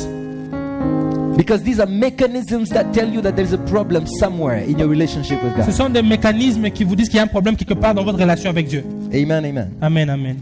[1.36, 5.42] Because these are mechanisms that tell you that there's a problem somewhere in your relationship
[5.42, 5.72] with Ce God.
[5.74, 8.18] sont des mécanismes qui vous disent qu'il y a un problème quelque part dans votre
[8.18, 8.84] relation avec Dieu.
[9.12, 9.70] Amen, amen.
[9.80, 10.36] Amen, amen.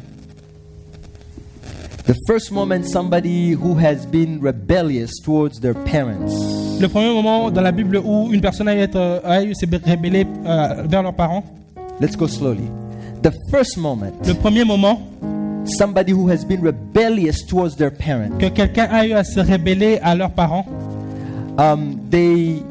[2.05, 6.35] The first moment somebody who has been rebellious towards their parents
[6.81, 10.27] Le premier moment dans la Bible où une personne a, être, a eu s'est rébellée
[10.45, 11.45] euh, vers leurs parents,
[12.01, 12.69] Let's go slowly.
[13.23, 15.01] The first moment le premier moment
[15.65, 19.99] somebody who has been rebellious towards their parent, que quelqu'un a eu à se rébeller
[20.03, 20.67] à leurs parents,
[21.59, 22.63] um, they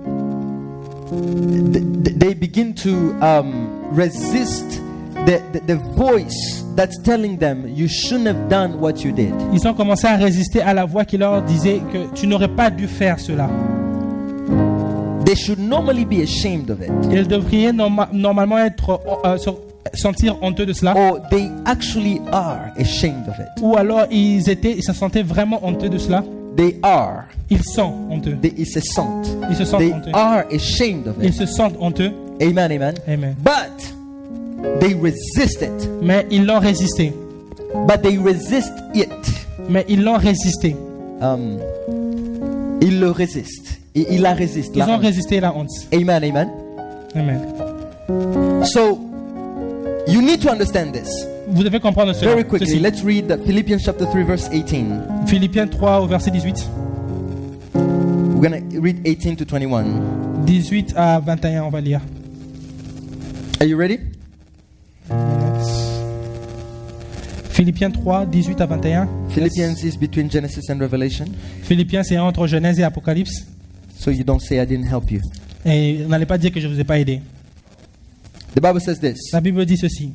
[1.12, 4.82] th- they begin to um, resist
[5.26, 9.34] the, the the voice that's telling them you shouldn't have done what you did.
[9.54, 12.70] ils ont commencé à résister à la voix qui leur disait que tu n'aurais pas
[12.70, 13.50] dû faire cela.
[15.26, 19.50] They should normally be ashamed of it, Ils devraient norma- normalement être euh, se
[19.94, 23.48] sentir honteux de cela, or they actually are ashamed of it.
[23.62, 26.24] ou alors ils étaient, ils se sentaient vraiment honteux de cela.
[26.58, 27.24] They are.
[27.50, 28.38] Ils sont honteux.
[28.42, 29.22] They, it's a sont.
[29.50, 30.12] Ils se sentent They honteux.
[30.14, 31.34] are ashamed of Ils it.
[31.34, 32.12] se sentent honteux.
[32.42, 32.94] Amen, amen.
[33.08, 33.36] Amen.
[33.42, 35.90] But they resist it.
[36.02, 37.14] Mais ils l'ont résisté.
[37.88, 39.10] But they resist it.
[39.70, 40.76] Mais ils l'ont résisté.
[41.22, 41.58] Um,
[42.82, 43.80] ils le résistent.
[43.96, 44.72] Il, il la résiste.
[44.76, 45.02] Ils la ont honte.
[45.04, 45.70] résisté la honte.
[45.94, 46.50] Amen, amen.
[47.16, 48.66] Amen.
[48.66, 49.00] So
[50.12, 51.10] you need to understand this
[51.48, 52.32] Vous devez comprendre cela.
[52.32, 52.68] very quickly.
[52.68, 52.80] Ceci.
[52.80, 55.26] Let's read the Philippians chapter 3, verse 18.
[55.28, 56.70] Philippiens 3 au verset 18.
[57.74, 60.46] We're going to read 18 to 21.
[60.48, 62.02] 18 à 21, on va lire.
[63.60, 64.00] Are you ready?
[67.52, 69.08] Philippiens 3, 18 à 21.
[69.30, 71.26] Philippians is between Genesis and Revelation.
[71.64, 73.46] Philippiens, c'est entre Genèse et Apocalypse.
[73.98, 75.20] So you don't say I didn't help you.
[75.66, 77.22] Et n'allez pas dire que je ne vous ai pas aidé.
[78.54, 80.14] The Bible says this La Bible dit ceci.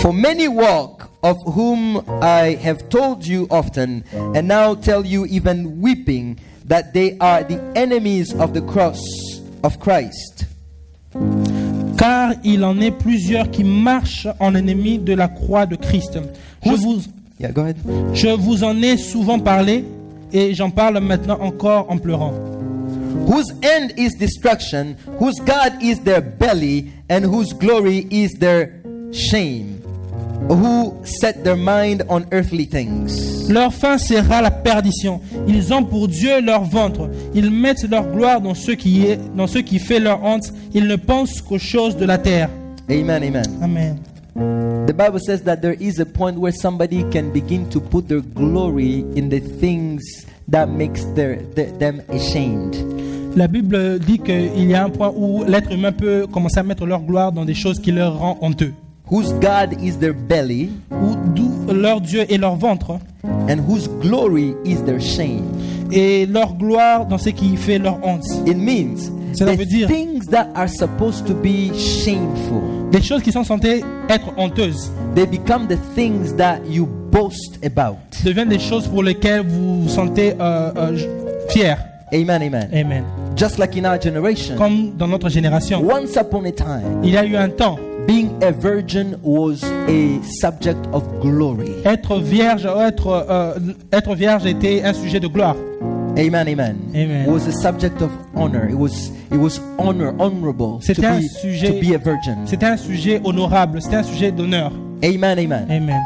[0.00, 5.80] For many walk, of whom I have told you often, and now tell you even
[5.80, 9.00] weeping, that they are the enemies of the cross
[9.64, 10.46] of Christ.
[11.96, 16.18] Car il en est plusieurs qui marchent en ennemis de la croix de Christ.
[16.64, 17.02] Je vous,
[17.40, 17.76] Yeah, go ahead.
[18.14, 19.84] je vous en ai souvent parlé
[20.32, 22.32] et j'en parle maintenant encore en pleurant.
[23.26, 28.80] Whose end is destruction, whose God is their belly, and whose glory is their
[29.12, 29.80] shame,
[30.48, 33.48] who set their mind on earthly things.
[33.50, 35.20] Leur fin sera la perdition.
[35.46, 37.08] Ils ont pour Dieu leur ventre.
[37.34, 40.52] Ils mettent leur gloire dans ce qui est, dans ce qui fait leur honte.
[40.74, 42.50] Ils ne pensent qu'aux choses de la terre.
[42.90, 43.46] Amen, amen.
[43.62, 43.98] Amen.
[44.86, 48.20] The Bible says that there is a point where somebody can begin to put their
[48.20, 52.74] glory in the things that makes their, their- them ashamed.
[53.36, 56.86] La Bible dit qu'il y a un point où l'être humain peut commencer à mettre
[56.86, 58.72] leur gloire dans des choses qui leur rend honteux.
[59.10, 60.70] Whose God is their belly,
[61.34, 65.42] d'où leur Dieu est leur ventre, and whose glory is their shame.
[65.92, 68.24] et leur gloire dans ce qui fait leur honte.
[68.46, 72.62] It means Cela the veut dire- things that are supposed to be shameful,
[72.92, 77.96] Des choses qui sont censées être honteuses they become the things that you boast about.
[78.24, 80.98] deviennent des choses pour lesquelles vous vous sentez euh, euh,
[81.50, 81.74] fiers.
[82.12, 82.68] Amen, amen.
[82.72, 83.04] Amen.
[83.36, 87.16] Just like in our generation, Comme dans notre génération, once upon a time, il y
[87.16, 91.72] a eu un temps, being a virgin was a subject of glory.
[91.84, 93.54] être vierge, être, euh,
[93.92, 95.56] être vierge était un sujet de gloire.
[96.16, 96.76] Amen, amen.
[96.94, 97.24] Amen.
[97.26, 98.68] It was a subject of honor.
[98.70, 102.46] It was it was honor, honorable to C'était un be sujet- to be a virgin.
[102.46, 104.70] C'était un sujet honorable, c'était un sujet d'honneur.
[105.02, 105.66] Amen, amen.
[105.68, 106.00] Amen.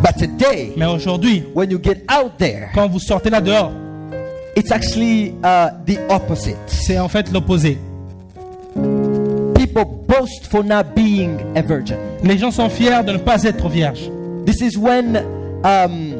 [0.00, 3.72] But today, Mais aujourd'hui, when you get out there, quand vous sortez là dehors,
[4.60, 6.58] it's actually uh, the opposite.
[6.66, 7.78] c'est en fait l'opposé.
[9.54, 11.96] People boast for not being a virgin.
[12.22, 14.10] Les gens sont fiers de ne pas être vierges.
[14.44, 15.16] This is when
[15.64, 16.10] um,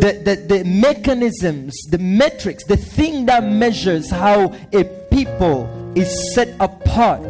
[0.00, 6.48] the, the, the mechanisms, the metrics, the thing that measures how a people is set
[6.60, 7.22] apart,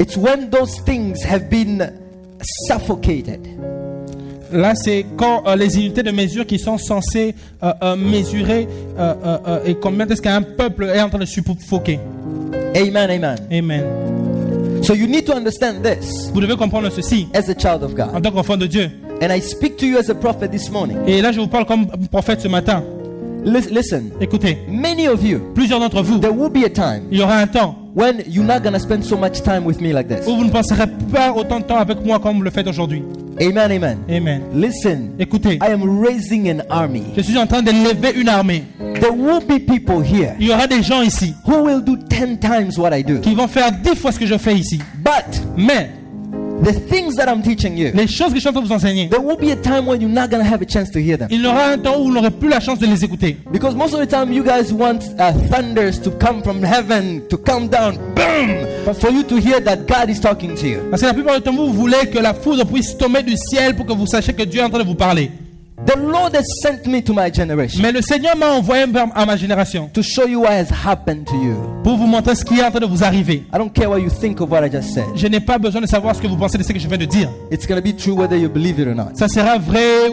[0.00, 2.00] it's when those things have been
[2.66, 3.44] suffocated.
[4.54, 8.68] Là, c'est quand euh, les unités de mesure qui sont censées euh, euh, mesurer
[9.66, 11.98] et combien est-ce qu'un peuple est en train de suffoquer.
[12.76, 13.36] Amen, amen.
[13.50, 13.84] Amen.
[14.82, 18.20] So you need to understand this Vous devez comprendre ceci as a child of en
[18.20, 18.90] tant qu'enfant de Dieu.
[19.20, 20.98] And I speak to you as a prophet this morning.
[21.06, 22.84] Et là, je vous parle comme prophète ce matin.
[23.44, 27.22] Listen, Écoutez, many of you, plusieurs d'entre vous, there will be a time il y
[27.22, 30.24] aura un temps when you're not to spend so much time with me like this.
[30.26, 33.02] vous ne passerez pas autant de temps avec moi comme vous le faites aujourd'hui.
[33.40, 33.98] Amen, amen.
[34.08, 34.42] Amen.
[34.54, 37.02] Listen, Écoutez, I am raising an army.
[37.16, 38.64] je suis en train d'élever une armée.
[39.00, 42.38] There will be people here Il y aura des gens ici who will do 10
[42.38, 43.18] times what I do.
[43.20, 44.80] qui vont faire dix fois ce que je fais ici.
[44.98, 45.90] But Mais
[46.64, 48.72] the things that I'm teaching you, les choses que je suis en train de vous
[48.74, 50.98] enseigner, there will be a time when you're not going to have a chance to
[50.98, 51.28] hear them.
[51.30, 53.36] il y aura un temps où vous n'aurez plus la chance de les écouter.
[53.52, 57.36] Because most of the time, you guys want uh, thunders to come from heaven, to
[57.36, 60.78] come down, boom, for you to hear that God is talking to you.
[60.90, 63.74] Parce que la plupart du temps, vous voulez que la foudre puisse tomber du ciel
[63.76, 65.30] pour que vous sachiez que Dieu est en train de vous parler.
[65.86, 69.36] The Lord has sent me to my generation Mais le Seigneur m'a envoyé à ma
[69.36, 71.56] génération to show you what has happened to you.
[71.82, 73.42] pour vous montrer ce qui est en train de vous arriver.
[73.52, 75.04] I don't care what you think of what I just said.
[75.16, 76.96] Je n'ai pas besoin de savoir ce que vous pensez de ce que je viens
[76.96, 77.28] de dire.
[77.50, 79.14] It's going to be true whether you believe it or not.
[79.16, 80.10] Ça sera vrai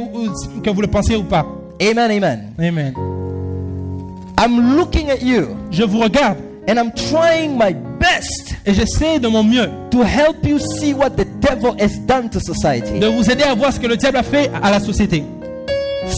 [0.64, 1.46] que vous le pensiez ou pas.
[1.80, 2.54] Amen, amen.
[2.60, 2.94] Amen.
[4.40, 6.38] I'm looking at you Je vous regarde
[6.68, 11.12] and I'm trying my best et j'essaie de mon mieux to help you see what
[11.12, 13.00] the devil has done to society.
[13.00, 15.24] de vous aider à voir ce que le diable a fait à la société.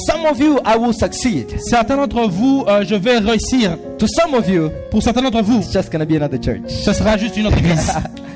[0.08, 1.60] Some of you, I will succeed.
[1.60, 3.78] Certains d'entre vous, euh, je vais réussir.
[4.00, 6.62] To some of you, Pour certains d'entre vous, it's just to be another church.
[6.68, 7.92] ce sera juste une autre église.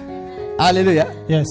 [0.59, 1.07] Hallelujah.
[1.27, 1.47] Yes.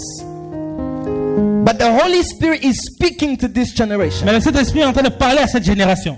[1.64, 4.24] But the Holy Spirit is speaking to this generation.
[4.26, 6.16] Mais le Saint-Esprit est en train de parler à cette génération.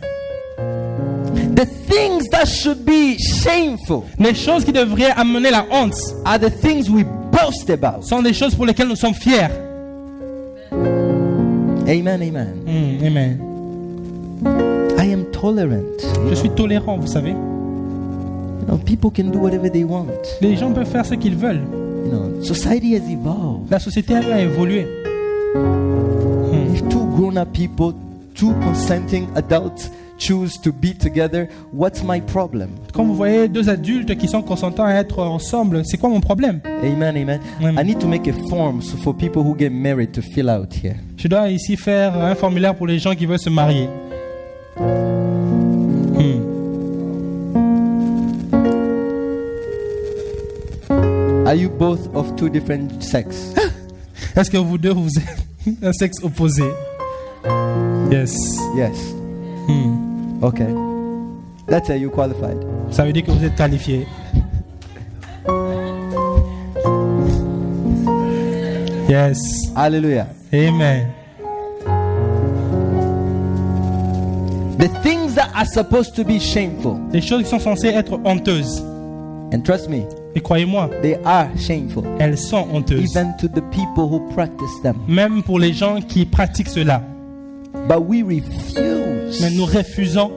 [1.55, 6.51] The things that should be shameful Les choses qui devraient amener la honte are the
[6.51, 8.03] things we boast about.
[8.03, 9.49] sont des choses pour lesquelles nous sommes fiers.
[10.71, 12.55] Amen, amen.
[12.67, 13.39] Hmm, amen.
[14.45, 15.83] I am tolerant.
[16.29, 17.31] Je suis tolérant, vous savez.
[17.31, 20.07] You know, people can do whatever they want.
[20.41, 21.63] Les gens peuvent faire ce qu'ils veulent.
[22.05, 23.71] You know, society has evolved.
[23.71, 24.87] La société a évolué.
[26.75, 27.95] If two grown-up people,
[28.35, 32.71] two consenting adults choose to be together, what's my problem?
[32.93, 36.61] Quand vous voyez deux adultes qui sont consentants à être ensemble, c'est quoi mon problème?
[36.83, 37.41] Amen, amen.
[37.61, 37.79] Amen.
[37.79, 40.97] I need to make a form for people who get married to fill out here.
[41.17, 43.89] Je dois ici faire un formulaire pour les gens qui veulent se marier.
[44.79, 46.45] Hmm.
[51.47, 53.55] Are you both of two different sex?
[54.37, 56.65] Est-ce que vous deux, vous êtes un sexe opposé
[58.11, 58.35] Yes.
[58.77, 58.97] yes.
[59.67, 60.43] Hmm.
[60.43, 60.73] Okay.
[61.67, 62.59] That's how you qualified.
[62.91, 64.07] Ça veut dire que vous êtes qualifié.
[69.09, 69.39] Yes.
[69.75, 70.29] Hallelujah.
[70.53, 71.09] Amen.
[74.79, 78.81] The things that are supposed to be shameful, Les choses qui sont censées être honteuses,
[79.53, 80.03] and trust me,
[80.37, 83.11] et croyez-moi, they are shameful, elles sont honteuses.
[83.11, 84.97] even to the people who practice them.
[85.09, 87.03] Même pour les gens qui pratiquent cela.
[87.89, 90.31] But we refuse, Mais nous refusons,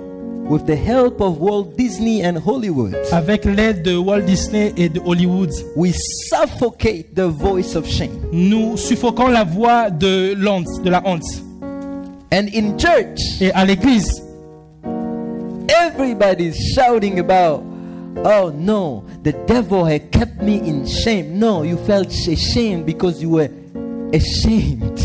[0.50, 5.00] with the help of Walt Disney and Hollywood, avec l'aide de Walt Disney et de
[5.06, 5.94] Hollywood, we
[6.30, 8.10] suffocate the voice of shame.
[8.34, 11.22] nous suffoquons la voix de l'honte, de la honte.
[12.34, 14.24] And in church, Et à l'église,
[15.78, 17.64] everybody's shouting about,
[18.26, 21.40] oh no, the devil had kept me in shame.
[21.40, 23.50] No, you felt ashamed because you were
[24.14, 25.00] ashamed.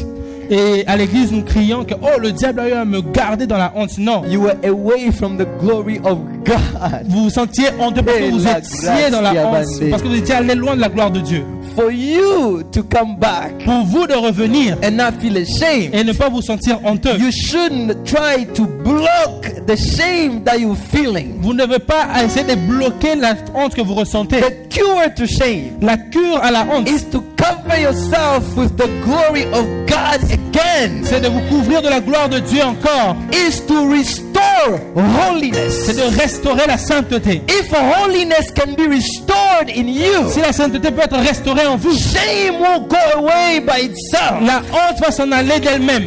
[0.49, 3.59] Et à l'église, nous crions que oh, le diable a eu à me garder dans
[3.59, 3.99] la honte.
[3.99, 4.23] Non.
[4.29, 7.07] You were away from the glory of God.
[7.09, 10.37] Vous vous sentiez honteux parce que vous étiez dans la honte, parce que vous étiez
[10.37, 11.45] allé loin de la gloire de Dieu.
[11.75, 15.95] For you to come back Pour vous de revenir and not feel ashamed.
[15.95, 17.19] et ne pas vous sentir honteux.
[17.19, 21.39] You shouldn't try to block the shame that you're feeling.
[21.43, 24.41] Vous ne devez pas essayer de bloquer la honte que vous ressentez.
[24.41, 28.89] The cure to shame La cure à la honte, is to cover yourself with the
[29.05, 31.03] glory of God again.
[31.05, 33.17] c'est de vous couvrir de la gloire de Dieu encore.
[33.33, 34.81] Is to restore
[35.29, 35.85] holiness.
[35.87, 37.43] C'est de restaurer la sainteté.
[37.49, 41.97] If holiness can be restored in you, Si la sainteté peut être restaurée en vous,
[41.97, 44.41] shame won't go away by itself.
[44.43, 46.05] la honte va s'en aller d'elle-même.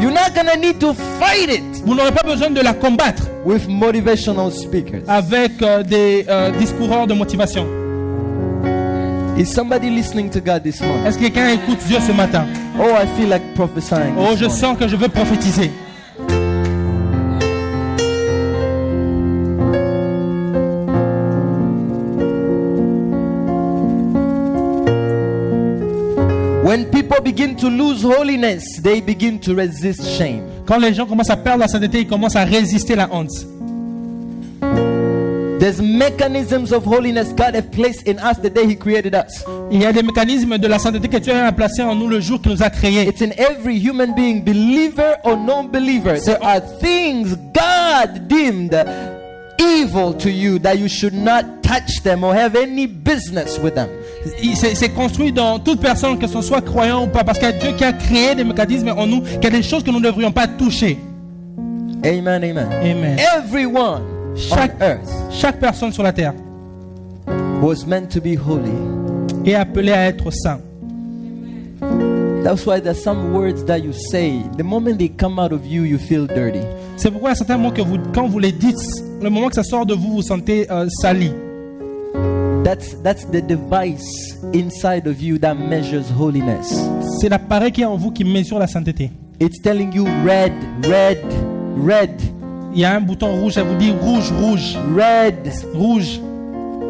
[0.00, 3.66] You're not gonna need to fight it Vous n'aurez pas besoin de la combattre with
[3.68, 5.02] motivational speakers.
[5.08, 7.66] avec euh, des euh, discoureurs de motivation.
[9.36, 11.06] Is somebody listening to God this morning?
[11.06, 12.44] Est-ce que quelqu'un écoute Dieu ce matin?
[12.78, 14.14] Oh, I feel like prophesying.
[14.18, 14.50] Oh, je morning.
[14.50, 15.70] sens que je veux prophétiser.
[27.20, 30.42] Begin to lose holiness, they begin to resist shame.
[30.66, 33.30] Quand les gens commencent à perdre la sainteté, ils commencent à résister la honte.
[35.58, 39.44] There's mechanisms of holiness God has placed in us the day He created us.
[39.72, 42.20] Il y a des mécanismes de la sainteté que Dieu a placés en nous le
[42.20, 43.08] jour qu'il nous a créés.
[43.08, 46.20] It's in every human being, believer or non-believer.
[46.20, 48.72] There are things God deemed
[49.58, 53.88] evil to you that you should not touch them or have any business with them.
[54.64, 57.56] C'est construit dans toute personne, que ce soit croyant ou pas, parce qu'il y a
[57.56, 60.00] Dieu qui a créé des mécanismes en nous, qu'il y a des choses que nous
[60.00, 60.98] ne devrions pas toucher.
[62.04, 62.68] Amen, amen.
[62.80, 63.18] Amen.
[63.36, 64.02] Everyone
[64.36, 66.34] Chaque, on earth chaque personne sur la terre
[67.60, 68.70] was meant to be holy.
[69.44, 70.60] est appelée à être saint.
[72.44, 75.82] That's why there's some words that you say, the moment they come out of you,
[75.82, 76.60] you feel dirty.
[76.96, 78.78] C'est pourquoi il y a certains mots que vous, quand vous les dites,
[79.20, 81.32] le moment que ça sort de vous, vous sentez euh, sali.
[82.68, 86.68] That's that's the device inside of you that measures holiness.
[87.18, 89.10] C'est l'appareil qui est en vous qui mesure la sainteté.
[89.40, 90.52] It's telling you red,
[90.84, 91.16] red,
[91.82, 92.10] red,
[92.74, 95.50] Il y a un bouton rouge, ça vous dit rouge, rouge, red.
[95.72, 96.20] rouge.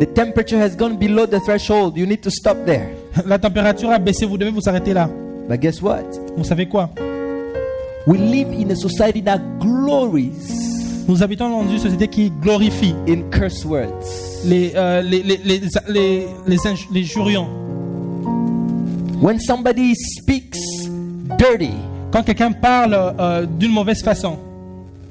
[0.00, 1.96] The temperature has gone below the threshold.
[1.96, 2.88] You need to stop there.
[3.24, 5.08] La température a baissé, vous devez vous arrêter là.
[5.48, 6.02] But guess what?
[6.36, 6.90] Vous savez quoi?
[8.08, 13.30] We live in a society that glories Nous habitons dans une société qui glorifie in
[13.30, 14.27] curse words.
[14.44, 16.56] Les, euh, les, les, les, les, les,
[16.92, 17.48] les jurions.
[19.20, 20.56] When somebody speaks
[21.38, 21.72] dirty,
[22.10, 24.38] Quand quelqu'un parle euh, d'une mauvaise façon,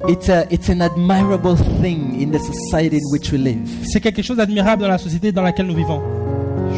[0.08, 3.60] it's a it's an admirable thing in the society in which we live.
[3.84, 6.02] c'est quelque chose d'admirable dans la société dans laquelle nous vivons.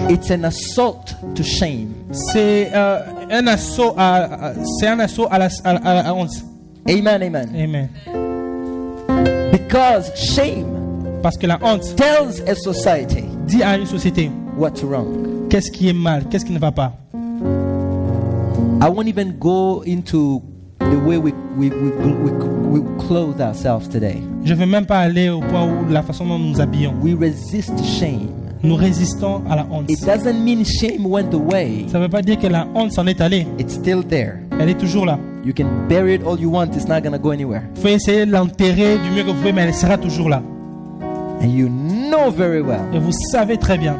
[0.09, 1.93] It's an assault to shame.
[2.11, 2.99] C'est euh,
[3.31, 6.31] un assaut à, à- c'est un assaut à la, à, à honte.
[6.89, 7.49] Amen, amen.
[7.55, 7.89] Amen.
[9.51, 10.65] Because shame
[11.21, 15.47] Parce que la honte tells a society dit à une société what's wrong.
[15.49, 16.93] qu'est-ce qui est mal, qu'est-ce qui ne va pas.
[18.81, 20.41] I won't even go into
[20.79, 21.91] the way we we, we,
[22.23, 22.31] we,
[22.69, 24.21] we clothe ourselves today.
[24.45, 26.93] Je ne vais même pas aller au point où la façon dont nous nous habillons.
[27.01, 28.29] We resist shame.
[28.63, 29.89] Nous résistons à la honte.
[29.89, 31.85] It doesn't mean shame went away.
[31.87, 33.47] Ça ne veut pas dire que la honte s'en est allée.
[33.57, 34.39] It's still there.
[34.59, 35.19] Elle est toujours là.
[35.45, 37.63] You can bury it all you want, it's not to go anywhere.
[37.75, 40.43] Vous pouvez essayer de l'enterrer du mieux que vous pouvez, mais elle sera toujours là.
[41.41, 43.97] And you know very well Et vous savez très bien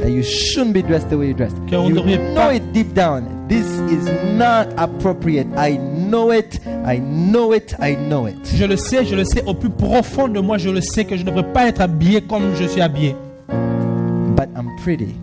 [0.00, 1.56] that you shouldn't be dressed the way you dressed.
[1.68, 3.24] Que You know pas- it deep down.
[3.48, 5.46] This is not appropriate.
[5.56, 6.60] I know it.
[6.86, 7.74] I know it.
[7.80, 8.36] I know it.
[8.56, 11.16] Je le sais, je le sais au plus profond de moi, je le sais que
[11.16, 13.14] je ne devrais pas être habillé comme je suis habillé.
[14.36, 15.14] But I'm pretty.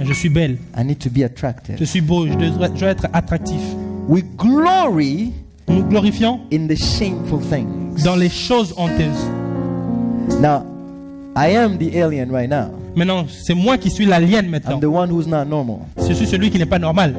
[0.00, 1.76] Je suis belle, I need to be attractive.
[1.78, 3.60] je suis beau, je dois, je dois être attractif.
[4.08, 5.32] We glory
[5.68, 8.02] Nous glorifions in the shameful things.
[8.04, 9.26] dans les choses honteuses.
[10.40, 10.64] Now,
[11.36, 12.70] I am the alien right now.
[12.96, 14.80] Maintenant, c'est moi qui suis l'alien I'm maintenant.
[14.80, 15.80] the one who's not normal.
[16.08, 17.14] Je suis celui qui n'est pas normal.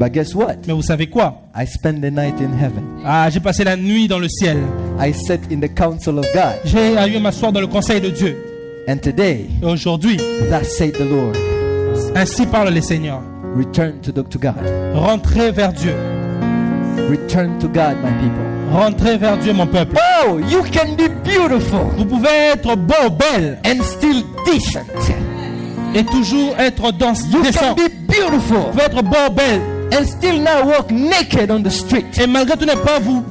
[0.00, 0.56] But guess what?
[0.66, 1.40] Mais vous savez quoi?
[1.54, 2.82] I spend the night in heaven.
[3.04, 4.58] Ah, j'ai passé la nuit dans le ciel.
[4.98, 6.54] I sit in the council of God.
[6.64, 8.36] J'ai eu à m'asseoir dans le conseil de Dieu.
[8.88, 11.32] And today, Et aujourd'hui, thus saith the Lord,
[12.16, 13.20] ainsi parle le Seigneur.
[13.56, 14.56] return to, the, to God.
[14.94, 15.94] Rentrez vers Dieu.
[17.08, 18.44] Return to God, my people.
[18.72, 19.96] Rentrez vers Dieu, mon peuple.
[20.26, 24.84] Oh, you can be beautiful Vous pouvez être beau, belle, and still decent.
[25.94, 27.60] et toujours être dans, You décent.
[27.60, 29.60] can be beautiful Vous pouvez être beau, belle,
[29.92, 32.06] and still not walk naked on the street.
[32.20, 33.22] et malgré tout ne pas vous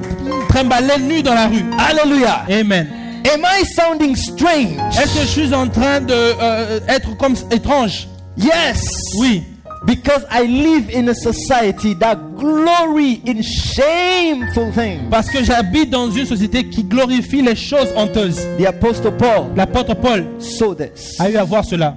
[0.48, 1.64] trimballer nu dans la rue.
[1.78, 2.44] Hallelujah.
[2.50, 2.88] Amen.
[3.34, 4.76] Am I sounding strange?
[4.98, 8.06] Est-ce que je suis en train de euh, être comme étrange?
[8.36, 8.86] Yes.
[9.18, 9.42] Oui.
[9.86, 15.02] Because I live in a society that glory in shameful things.
[15.10, 18.40] Parce que j'habite dans une société qui glorifie les choses honteuses.
[18.58, 21.16] The Apostle Paul L'apôtre Paul saw this.
[21.20, 21.94] a eu à voir cela.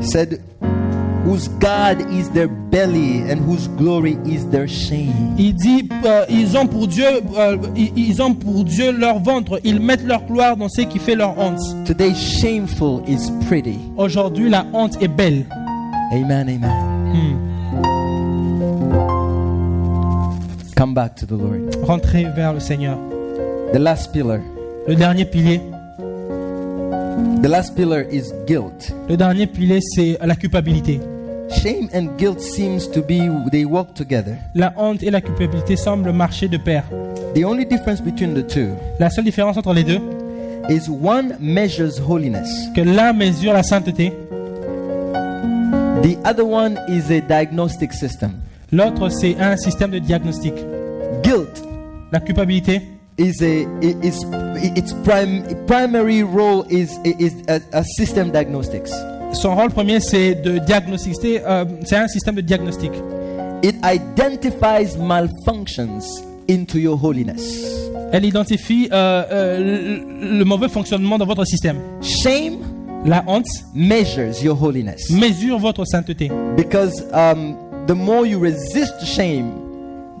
[0.00, 0.40] He said,
[1.26, 5.34] Whose God is their belly and whose glory is their shame.
[5.36, 7.04] Il dit, euh, ils ont pour Dieu,
[7.36, 9.58] euh, ils, ont pour Dieu leur ventre.
[9.64, 11.58] Ils mettent leur gloire dans ce qui fait leur honte.
[11.84, 13.80] Today, shameful is pretty.
[13.96, 15.46] Aujourd'hui, la honte est belle.
[16.12, 16.70] Amen, amen.
[17.12, 17.46] Hmm.
[20.76, 21.74] Come back to the Lord.
[21.82, 22.98] Rentrez vers le Seigneur.
[23.72, 24.38] The last pillar.
[24.86, 25.60] Le dernier pilier,
[27.42, 28.94] The last pillar is guilt.
[29.08, 31.00] le dernier pilier, c'est la culpabilité.
[31.50, 33.20] Shame and guilt seems to be
[33.50, 34.36] they walk together.
[34.54, 36.84] La honte et la culpabilité semblent marcher de pair.
[37.34, 40.00] The only difference between the two La seule différence entre les deux,
[40.68, 42.48] is one measures holiness.
[42.74, 44.12] que l'un mesure la sainteté,
[46.02, 48.32] The other one is a diagnostic system.
[48.72, 50.54] l'autre c'est un système de diagnostic.
[51.22, 51.62] Guilt
[52.12, 52.82] La culpabilité,
[53.18, 54.24] is a is
[54.76, 58.92] its prime primary role is is a, a system diagnostics.
[59.36, 62.90] Son rôle premier c'est de diagnostiquer, euh, c'est un système de diagnostic.
[63.62, 66.00] It identifies malfunctions
[66.48, 67.42] into your holiness.
[68.12, 69.58] Elle identifie euh, euh,
[70.20, 71.78] le, le mauvais fonctionnement de votre système.
[72.02, 72.58] Shame
[73.04, 76.30] La honte measures your holiness mesure votre sainteté.
[76.56, 77.56] because um,
[77.86, 79.52] the more you resist shame,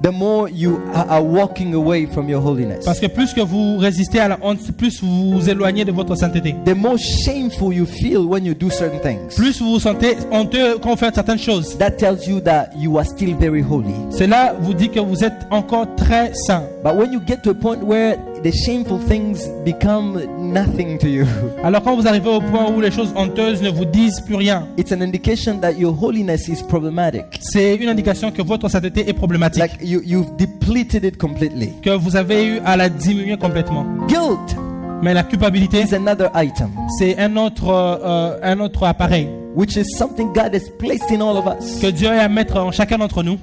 [0.06, 2.84] the more you are walking away from your holiness.
[2.84, 6.14] Parce que plus que vous résistez à la honte, plus vous vous éloignez de votre
[6.14, 6.54] sainteté.
[6.64, 9.34] The more shameful you feel when you do certain things.
[9.34, 11.76] Plus vous vous sentez honteux quand vous faites certaines choses.
[11.78, 13.94] That tells you that you are still very holy.
[14.10, 16.62] Cela vous dit que vous êtes encore très saint.
[16.84, 18.16] But when you get to a point where
[18.46, 21.26] the shameful things become nothing to you,
[21.64, 24.68] Alors quand vous arrivez au point où les choses honteuses ne vous disent plus rien,
[24.78, 27.24] it's an indication that your holiness is problematic.
[27.40, 29.58] c'est une indication que votre sainteté est problématique.
[29.58, 31.72] Like you, you've depleted it completely.
[31.82, 33.84] Que vous avez eu à la diminuer complètement.
[34.06, 34.56] Guilt
[35.02, 39.96] Mais la culpabilité, is another item, c'est un autre, euh, un autre appareil which is
[39.96, 42.98] something God has placed in all of us que Dieu a à mettre en chacun
[42.98, 43.38] d'entre nous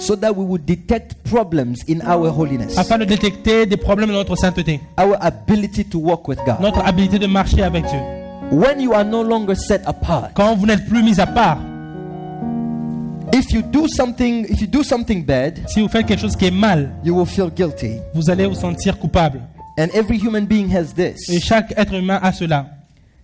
[0.00, 4.14] so that we would detect problems in our holiness, afin de détecter des problèmes de
[4.14, 6.56] notre sainteté, our ability to walk with God.
[6.60, 8.00] notre habilité de marcher avec Dieu.
[8.50, 11.58] When you are no longer set apart, Quand vous n'êtes plus mis à part,
[13.32, 16.46] if you do something, if you do something bad, si vous faites quelque chose qui
[16.46, 17.98] est mal, you will feel guilty.
[18.14, 19.40] vous allez vous sentir coupable.
[19.78, 21.40] And every human being has Et this.
[21.44, 22.66] chaque être humain a cela.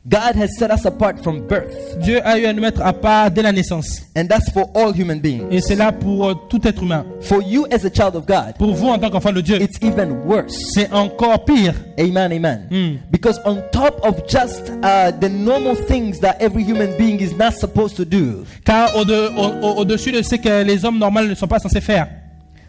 [0.09, 3.29] God has set us apart from birth, Dieu a eu à nous mettre à part
[3.31, 4.03] dès la naissance.
[4.15, 5.49] and that's for all human beings.
[5.51, 7.05] Et c'est là pour euh, tout être humain.
[7.23, 9.79] For you as a child of God, Pour vous en tant qu'enfant de Dieu, it's
[9.83, 10.55] even worse.
[10.75, 11.75] c'est encore pire.
[11.99, 12.69] Amen, amen.
[12.71, 12.97] Hmm.
[13.11, 17.55] Because on top of just uh, the normal things that every human being is not
[17.55, 21.35] supposed to do, Car au-de- au- au- au-dessus de ce que les hommes normaux ne
[21.35, 22.07] sont pas censés faire,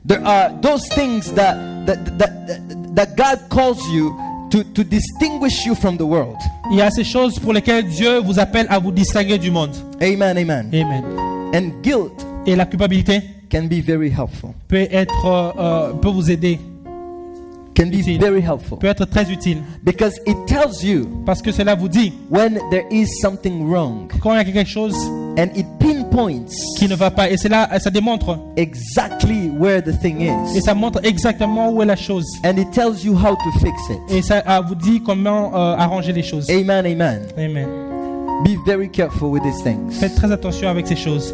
[0.04, 4.12] there are those things that that that, that, that God calls you
[4.52, 6.38] to, to distinguish you from the world.
[6.72, 9.76] il y a ces choses pour lesquelles Dieu vous appelle à vous distinguer du monde.
[10.02, 10.70] Amen, amen.
[10.74, 11.04] Amen.
[11.54, 13.22] And guilt Et la culpabilité
[13.52, 14.52] can be very helpful.
[14.70, 16.60] peut être, euh, euh, peut vous aider,
[17.78, 18.20] Can be Utile.
[18.20, 19.60] very helpful peut être très utile.
[19.84, 24.34] because it tells you Parce que cela vous dit when there is something wrong quand
[24.34, 24.96] il y a quelque chose
[25.38, 26.50] and it pinpoints
[26.80, 27.30] qui ne va pas.
[27.30, 28.40] Et cela, ça démontre.
[28.56, 32.26] exactly where the thing Et is ça montre exactement où est la chose.
[32.44, 34.00] and it tells you how to fix it.
[34.10, 36.50] Et ça euh, vous dit comment euh, arranger les choses.
[36.50, 37.22] Amen, amen.
[37.38, 37.68] Amen.
[38.44, 41.34] Be very careful with these things Faites très attention avec ces choses.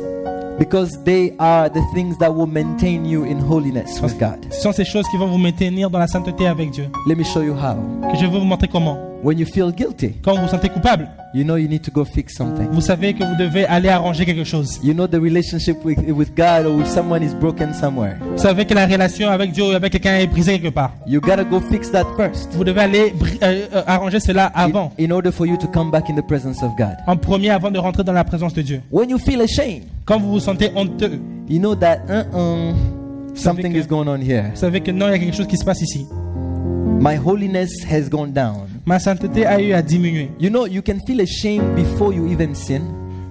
[0.60, 4.46] Because they are the things that will maintain you in holiness with God.
[4.52, 6.90] Ce sont ces choses qui vont vous maintenir dans la sainteté avec Dieu.
[7.08, 7.76] Let me show you how.
[8.12, 9.13] Que je vais vous montrer comment.
[9.24, 12.04] When you feel guilty, Quand vous vous sentez coupable, you know you need to go
[12.04, 12.68] fix something.
[12.72, 14.80] vous savez que vous devez aller arranger quelque chose.
[14.84, 18.18] You know the relationship with, with God or with someone is broken somewhere.
[18.36, 20.92] Vous savez que la relation avec Dieu ou avec quelqu'un est brisée quelque part.
[21.08, 24.92] You gotta go fix that first Vous devez aller euh, euh, arranger cela avant.
[25.00, 26.98] in, in order for you to come back in the presence of God.
[27.08, 28.82] En premier, avant de rentrer dans la présence de Dieu.
[28.92, 31.18] When you feel ashamed, Quand vous vous sentez honteux,
[31.48, 32.74] you know that uh-uh,
[33.36, 34.50] something que- is going on here.
[34.54, 36.06] vous savez que non, il y a quelque chose qui se passe ici.
[37.00, 38.68] My holiness has gone down.
[38.86, 40.30] Ma sainteté a eu à diminuer.
[40.40, 42.82] You know, you can feel ashamed before you even sin.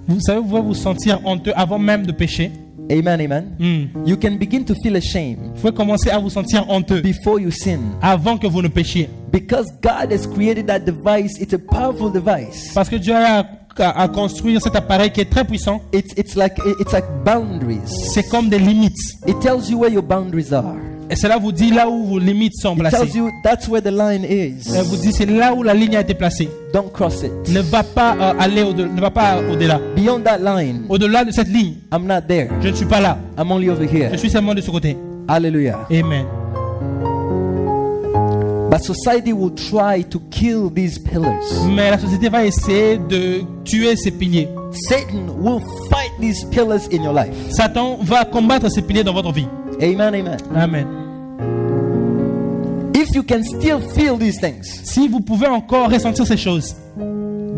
[0.06, 2.50] Vous savez, vous pouvez vous sentir honteux avant même de pécher.
[2.90, 3.54] Amen, amen.
[3.58, 4.06] Hmm.
[4.06, 7.50] You can begin to feel ashamed Vous pouvez commencer à vous sentir honteux before you
[7.50, 7.78] sin.
[8.02, 9.08] avant que vous ne péchiez.
[9.30, 12.72] Because God has created that device, it's a powerful device.
[12.74, 13.46] Parce que Dieu a,
[13.78, 15.80] a- a construit cet appareil qui est très puissant.
[15.94, 17.88] It's, it's like it's like boundaries.
[18.12, 18.98] C'est comme des limites.
[19.26, 20.76] It tells you where your boundaries are.
[21.12, 22.96] Et cela vous dit là où vos limites sont It placées.
[22.96, 24.74] tells you that's where the line is.
[24.74, 26.48] Elle vous dit c'est là où la ligne a été placée.
[26.72, 27.30] Don't cross it.
[27.52, 29.78] Ne va pas euh, aller au ne va pas au-delà.
[29.94, 32.48] Beyond that line, Au-delà de cette ligne, I'm not there.
[32.62, 33.18] je ne suis pas là.
[33.38, 34.18] I'm only over Je here.
[34.18, 34.96] suis seulement de ce côté.
[35.28, 35.86] Hallelujah.
[35.90, 36.24] Amen.
[38.70, 41.66] But society will try to kill these pillars.
[41.68, 44.48] Mais la société va essayer de tuer ces piliers.
[44.88, 45.60] Satan will
[45.90, 47.34] fight these pillars in your life.
[47.50, 49.46] Satan va combattre ces piliers dans votre vie.
[49.82, 50.36] Amen, amen.
[50.56, 50.86] Amen.
[53.12, 56.74] If you can still feel these things, Si vous pouvez encore ressentir ces choses,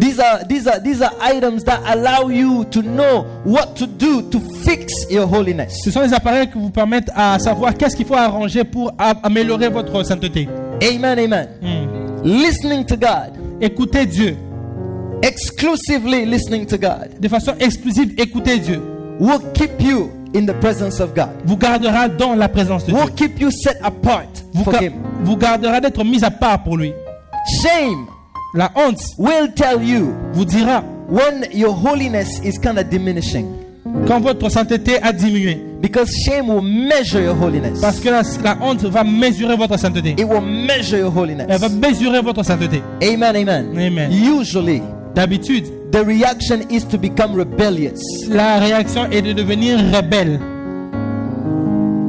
[0.01, 4.23] these are these are these are items that allow you to know what to do
[4.31, 5.81] to fix your holiness.
[5.85, 8.93] ce sont les appareils qui vous permettent à savoir qu'est-ce qu'il faut arranger pour
[9.23, 10.49] améliorer votre sainteté.
[10.83, 11.49] Amen, amen.
[11.63, 12.25] Hmm.
[12.25, 14.37] Listening to God, Écoutez Dieu.
[15.23, 18.83] exclusively listening to God, De façon exclusive, écoutez Dieu.
[19.21, 21.29] will keep you in the presence of God.
[21.45, 23.01] Vous gardera dans la présence de Dieu.
[23.01, 24.95] Will keep you set apart Vous, for Him.
[25.25, 26.93] Vous gardera d'être mis à part pour lui.
[27.63, 28.07] Shame
[28.55, 33.47] La honte will tell you vous dira when your holiness is kind of diminishing.
[34.07, 35.59] quand votre sainteté a diminué.
[35.81, 37.81] Because shame will measure your holiness.
[37.81, 40.11] Parce que la, la honte va mesurer votre sainteté.
[40.19, 41.47] It will measure your holiness.
[41.51, 42.83] Elle va mesurer votre sainteté.
[43.03, 43.67] Amen, amen.
[43.77, 44.11] Amen.
[44.13, 44.81] Usually,
[45.15, 48.01] D'habitude, the reaction is to become rebellious.
[48.29, 50.41] la réaction est de devenir rebelle.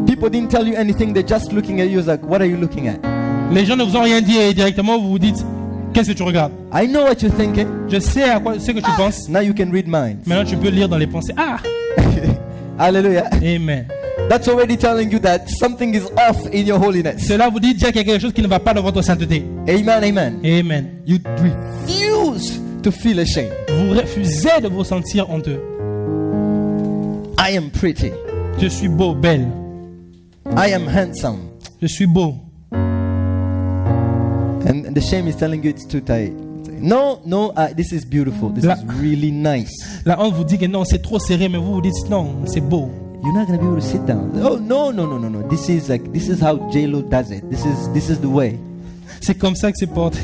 [0.07, 2.88] People didn't tell you anything, they're just looking at you like, what are you looking
[2.88, 2.99] at?
[3.51, 5.45] Les gens ne vous ont rien dit et directement vous vous dites
[5.93, 7.67] Qu'est-ce que tu regardes I know what you're thinking.
[7.87, 9.29] Je sais à quoi ce que tu penses.
[9.29, 10.25] Now you can read minds.
[10.25, 11.33] Maintenant, tu peux lire dans les pensées.
[11.37, 11.57] Ah
[12.77, 13.29] Hallelujah.
[13.41, 13.87] Amen.
[14.27, 17.25] That's already telling you that something is off in your holiness.
[17.25, 19.01] Cela vous dit déjà qu'il y a quelque chose qui ne va pas dans votre
[19.01, 19.45] sainteté.
[19.69, 20.39] Amen, amen.
[20.43, 20.87] Amen.
[21.05, 23.53] You refuse to feel ashamed.
[23.69, 25.61] Vous refusez de vous sentir honteux.
[27.39, 28.11] I am pretty.
[28.59, 29.47] Je suis beau, belle.
[30.57, 31.37] I am handsome.
[31.81, 32.35] Je suis beau.
[34.66, 36.34] And the shame is telling you it's too tight.
[36.82, 38.49] No, no, uh, this is beautiful.
[38.49, 39.72] This La- is really nice.
[40.05, 42.61] La honte vous dit que non, c'est trop serré, mais vous vous dites non, c'est
[42.61, 42.89] beau.
[43.24, 44.32] You're not gonna be able to sit down.
[44.43, 45.47] Oh no, no, no, no, no.
[45.47, 47.49] This is like this is how J Lo does it.
[47.49, 48.59] This is this is the way.
[49.22, 50.20] C'est comme ça que c'est porté.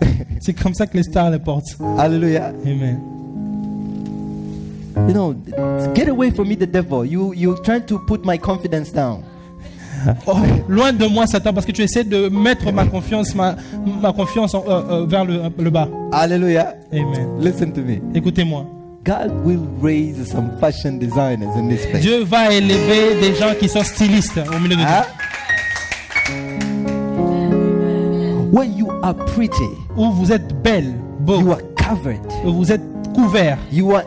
[0.40, 1.76] c'est comme ça que les stars les portent.
[1.98, 2.52] Hallelujah.
[2.64, 3.00] Amen.
[5.08, 5.34] You know,
[5.94, 7.04] get away from me, the devil.
[7.04, 9.22] You you trying to put my confidence down.
[10.26, 10.36] Oh,
[10.68, 13.56] loin de moi, Satan, parce que tu essaies de mettre ma confiance, ma,
[14.00, 15.88] ma confiance en- euh, euh, vers le, le bas.
[16.12, 16.74] Hallelujah.
[16.92, 17.28] Amen.
[17.40, 18.00] Listen to me.
[18.14, 18.64] Écoutez-moi.
[19.04, 22.02] God will raise some fashion designers in this place.
[22.02, 24.86] Dieu va élever des gens qui sont stylistes au milieu de nous.
[28.52, 32.20] When you are pretty, Où vous êtes belle, beau, you are covered.
[32.44, 32.82] où vous êtes
[33.14, 33.58] couvert.
[33.72, 34.04] You are.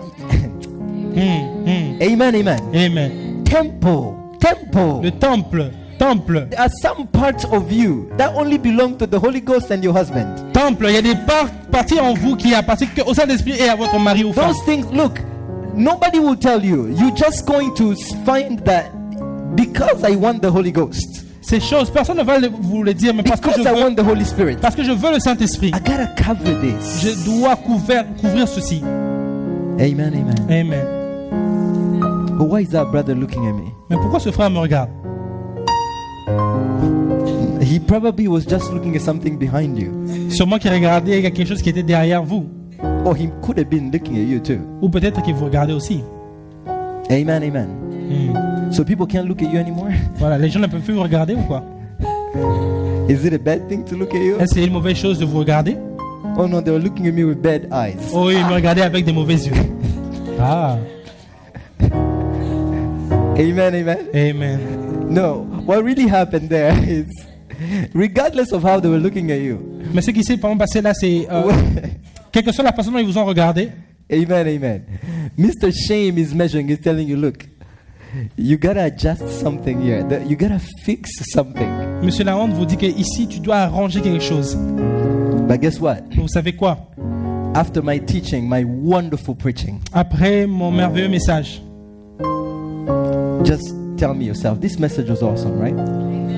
[1.16, 1.98] Hum, hum.
[2.02, 2.36] Amen.
[2.36, 2.60] Amen.
[2.74, 3.12] Amen.
[3.46, 4.14] Temple.
[4.40, 5.02] Temple.
[5.04, 5.72] Le temple,
[6.08, 9.82] temple, There are some parts of you that only belong to the Holy Ghost and
[9.84, 10.28] your husband.
[10.54, 10.88] temple.
[10.90, 13.98] Il y a des par- parties en vous qui appartiennent au Saint-Esprit et à votre
[14.00, 14.48] mari ou femme.
[14.52, 15.20] Those things, look,
[15.76, 16.88] nobody will tell you.
[16.90, 17.96] You're just going to
[18.26, 18.86] find that
[19.56, 23.22] because I want the Holy Ghost, Ces choses, personne ne va vous le dire, mais
[23.22, 25.20] parce que je because I veux, want the Holy Spirit, parce que je veux le
[25.20, 27.02] Saint-Esprit, I gotta cover this.
[27.04, 28.82] je dois couvrir, couvrir ceci.
[29.78, 30.36] Amen, amen.
[30.50, 32.38] Amen.
[32.38, 33.72] But why is that brother looking at me?
[33.90, 34.90] Mais pourquoi ce frère me regarde?
[37.62, 39.92] He probably was just looking at something behind you.
[40.30, 42.46] Sûrement qu'il regardait quelque chose qui était derrière vous.
[43.06, 44.60] Or he could have been looking at you too.
[44.82, 46.02] Ou peut-être qu'il vous regardait aussi.
[47.10, 47.68] Amen, amen.
[47.92, 48.72] Hmm.
[48.72, 49.90] So people can't look at you anymore?
[50.18, 51.64] Voilà, les gens ne peuvent plus vous regarder ou quoi?
[53.10, 54.38] Is it a bad thing to look at you?
[54.40, 55.78] Est-ce une mauvaise chose de vous regarder?
[56.38, 58.12] Oh no, they were looking at me with bad eyes.
[58.14, 59.54] Oh, ils me regardaient avec des mauvais yeux.
[60.40, 60.78] Ah,
[63.36, 63.98] Amen, amen.
[64.14, 64.60] amen.
[65.10, 67.06] No, what really happened there is,
[67.94, 69.60] regardless of how they were looking at you,
[69.94, 71.28] Mais ce qui s'est passé là, c'est.
[71.30, 71.52] euh,
[72.32, 73.70] quelle que soit la façon dont ils vous ont regardé,
[74.12, 74.82] amen, amen.
[75.38, 75.72] Mr.
[75.72, 77.46] Shame is measuring, is telling you, look,
[78.38, 80.06] you gotta adjust something here.
[80.28, 81.70] You gotta fix something.
[82.04, 84.56] Monsieur la honte vous dit que ici tu dois arranger quelque chose.
[85.48, 86.04] But guess what?
[86.16, 86.78] Vous savez quoi?
[87.56, 91.62] After my teaching, my wonderful preaching, Après mon merveilleux message,
[93.44, 93.74] just
[94.04, 95.76] tell me yourself, this message was awesome, right?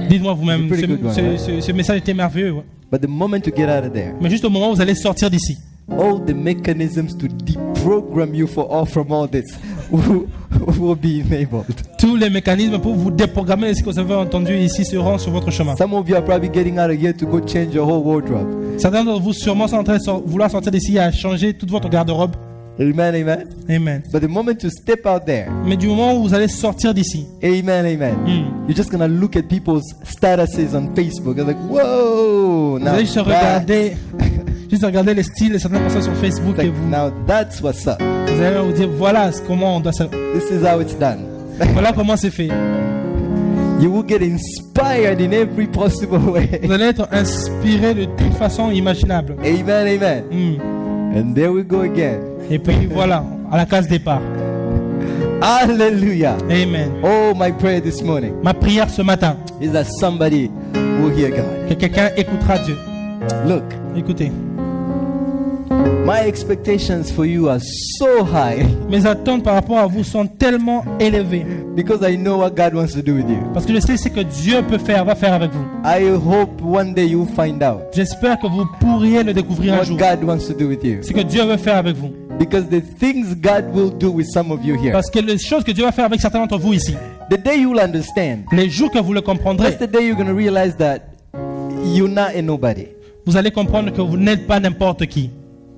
[0.07, 0.78] dites-moi vous-même, ce,
[1.13, 2.51] ce- ce- ce message était merveilleux.
[2.51, 2.63] ouais.
[2.91, 4.93] But the moment you get out of there, Mais juste au moment où vous allez
[4.93, 5.57] sortir d'ici,
[5.89, 9.45] all the mechanisms to deprogram you for all from all this
[9.91, 10.28] will,
[10.80, 11.66] will be enabled.
[11.97, 15.32] tous les mécanismes pour vous déprogrammer de ce que vous avez entendu ici seront sur
[15.32, 15.76] votre chemin.
[15.76, 18.78] Some of you are probably getting out of here to go change your whole wardrobe.
[18.78, 21.89] Certains d'entre vous sûrement sont en train de vouloir sortir d'ici à changer toute votre
[21.89, 22.36] garde-robe.
[22.80, 23.47] Amen, amen.
[23.69, 24.03] Amen.
[24.11, 27.26] But the moment you step out there, Mais du moment où vous allez sortir d'ici,
[27.41, 28.67] amen, amen, Hmm.
[28.67, 33.05] you're just gonna look at people's statuses on Facebook and like, whoa, vous now, allez
[33.05, 33.95] juste regarder,
[34.69, 37.88] juste regarder les styles de certaines personnes sur Facebook like, et vous, now that's what's
[37.88, 38.01] up.
[38.01, 41.19] vous allez vous dire voilà comment on doit This is how it's done.
[41.73, 42.49] voilà comment c'est fait.
[43.80, 46.59] you will get inspired in every possible way.
[46.63, 49.36] Vous allez être inspiré de toute façon imaginable.
[49.45, 50.23] amen, amen.
[50.30, 50.74] Hmm.
[51.16, 52.20] And there we go again.
[52.49, 54.22] Et puis voilà, à la case départ.
[55.41, 56.38] Hallelujah.
[56.49, 56.91] Amen.
[57.03, 60.49] Oh, my prayer this morning Ma prière ce matin, is that somebody
[60.99, 61.68] will hear God.
[61.70, 62.76] que quelqu'un écoutera Dieu.
[63.47, 63.63] Look,
[63.95, 64.30] Écoutez,
[66.05, 67.59] my expectations for you are
[67.97, 71.43] so high mes attentes par rapport à vous sont tellement élevées
[71.75, 73.39] because I know what God wants to do with you.
[73.53, 75.65] parce que je sais ce que Dieu peut faire, va faire avec vous.
[75.83, 79.85] I hope one day you'll find out J'espère que vous pourriez le découvrir un what
[79.85, 79.97] jour.
[79.97, 81.01] God wants to do with you.
[81.01, 82.11] Ce que Dieu veut faire avec vous.
[82.37, 85.63] Because the things God will do with some of you here, Parce que les choses
[85.63, 86.93] que Dieu va faire avec certains d'entre vous ici,
[87.31, 90.27] the day you'll understand, les jours que vous le comprendrez, that's the day you're going
[90.27, 90.99] to realize that
[91.83, 92.87] you're not a nobody.
[93.25, 95.31] vous allez comprendre que vous n'êtes pas n'importe qui.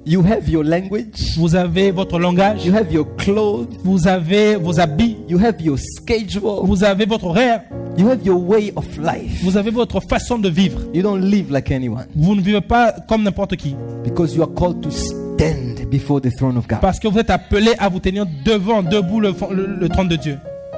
[0.10, 4.80] You have your language, Vous avez votre langage, you have your clothes, vous avez vos
[4.80, 7.64] habits, you have your schedule, vous avez votre horaire,
[7.98, 9.44] you have your way of life.
[9.44, 10.80] vous avez votre façon de vivre.
[10.94, 13.76] You don't live like anyone Vous ne vivez pas comme n'importe qui.
[14.06, 16.80] because you are called to stand before the throne of God.
[16.80, 20.16] Parce que vous êtes appelé à vous tenir devant, debout le, le, le trône de
[20.16, 20.38] Dieu.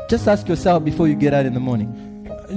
[0.09, 1.88] Just ask yourself before you get out in the morning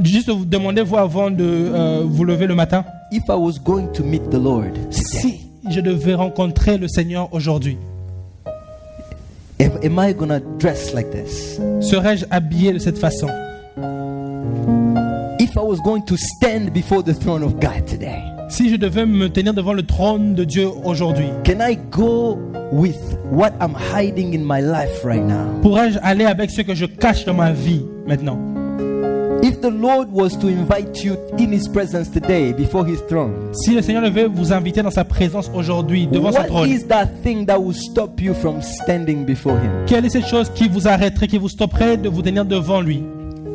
[0.02, 4.02] Juste vous demandez-vous avant de euh, vous lever le matin, if I was going to
[4.02, 7.76] meet the Lord si je devais rencontrer le Seigneur aujourd'hui,
[9.84, 11.58] am I to dress like this?
[11.80, 13.28] serais-je habillé de cette façon?
[15.38, 19.06] If I was going to stand before the throne of God today, Si je devais
[19.06, 22.38] me tenir devant le trône de Dieu aujourd'hui, can I go
[22.70, 22.98] with
[23.30, 25.46] what I'm hiding in my life right now?
[25.62, 28.38] pourrais-je aller avec ce que je cache dans ma vie maintenant?
[29.44, 33.74] If the Lord was to invite you in His presence today before His throne, Si
[33.74, 37.06] le Seigneur devait vous inviter dans sa présence aujourd'hui, devant son what trône, is that
[37.24, 39.84] thing that will stop you from standing before Him?
[39.86, 43.02] quelle est cette chose qui vous arrêterait, qui vous stopperait de vous tenir devant lui?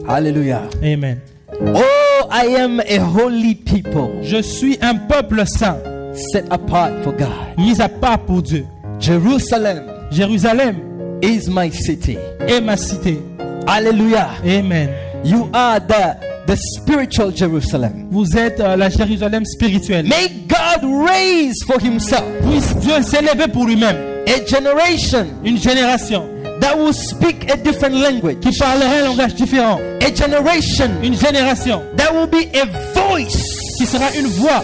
[0.08, 0.64] Hallelujah.
[0.84, 1.20] Amen.
[1.62, 5.78] Oh, I am a holy people Je suis un peuple saint,
[6.14, 7.30] set apart for God.
[7.58, 8.66] mis à part pour Dieu.
[9.00, 10.76] Jerusalem Jérusalem
[11.22, 12.18] is my city.
[12.48, 13.20] est ma cité.
[13.66, 14.30] Hallelujah.
[14.46, 14.90] Amen.
[15.24, 18.08] You are the, the spiritual Jerusalem.
[18.12, 20.06] Vous êtes euh, la Jérusalem spirituelle.
[20.08, 23.96] May God raise for Himself Puisse Dieu s'élever pour lui-même.
[24.28, 26.24] a generation Une génération
[26.60, 29.80] that will speak a different language, qui parlerait un langage différent.
[30.02, 34.64] a generation Une génération that will be a voice, qui sera une voix,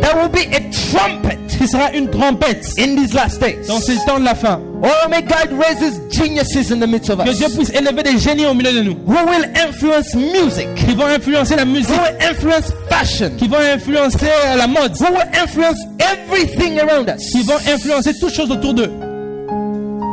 [0.00, 3.66] that will be a trumpet qui sera une trompette in these last days.
[3.68, 4.60] dans ces temps de la fin.
[4.82, 8.02] Oh, may God raise His geniuses in the midst of Que Dieu us puisse élever
[8.02, 8.96] des génies au milieu de nous.
[9.06, 13.58] who will influence music, Qui vont influencer la who musique, will influence fashion, qui vont
[13.58, 18.50] influencer euh, la mode, who will influence everything around us, qui vont influencer toutes choses
[18.50, 18.90] autour d'eux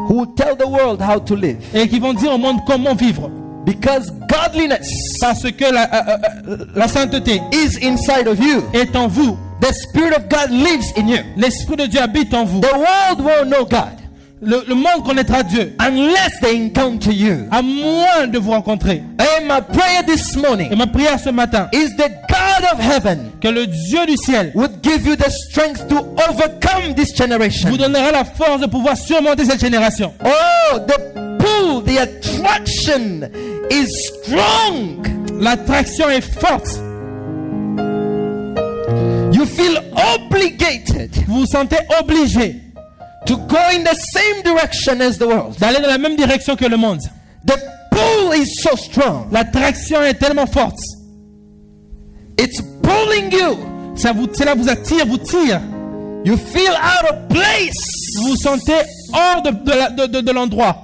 [0.10, 1.58] who will tell the world how to live?
[1.74, 3.30] et qui vont dire au monde comment vivre.
[3.66, 4.88] Because godliness
[5.20, 6.18] Parce que la, euh,
[6.50, 8.64] euh, la sainteté is inside of you.
[8.74, 9.38] est en vous.
[9.60, 11.18] The Spirit of God lives in you.
[11.36, 12.62] L'Esprit de Dieu habite en vous.
[12.62, 13.98] The world won't know God
[14.40, 17.48] Le, le monde connaîtra Dieu unless they encounter you.
[17.50, 19.02] à moins de vous rencontrer.
[19.20, 23.32] And my prayer this Et morning ma prière ce matin, is the God of heaven
[23.42, 25.96] que le Dieu du ciel would give you the strength to
[26.30, 27.70] overcome this vous generation.
[27.78, 30.14] donnera la force de pouvoir surmonter cette génération.
[30.24, 31.00] Oh, the
[31.40, 33.28] pull, the attraction
[33.72, 33.88] is
[34.22, 35.04] strong.
[35.42, 36.80] L'attraction est forte.
[39.34, 39.82] You feel
[40.16, 42.56] obligated Vous vous sentez obligé
[43.28, 45.56] to go in the same direction as the world.
[45.60, 47.02] d'aller dans la même direction que le monde.
[47.46, 47.56] The
[47.92, 49.28] pull is so strong.
[49.32, 50.80] L'attraction est tellement forte.
[52.40, 53.96] It's pulling you.
[53.96, 55.60] Ça vous, cela vous attire, vous tire.
[56.24, 57.76] You feel out of place.
[58.18, 58.74] Vous vous sentez
[59.14, 60.76] hors de, de de- de l'endroit.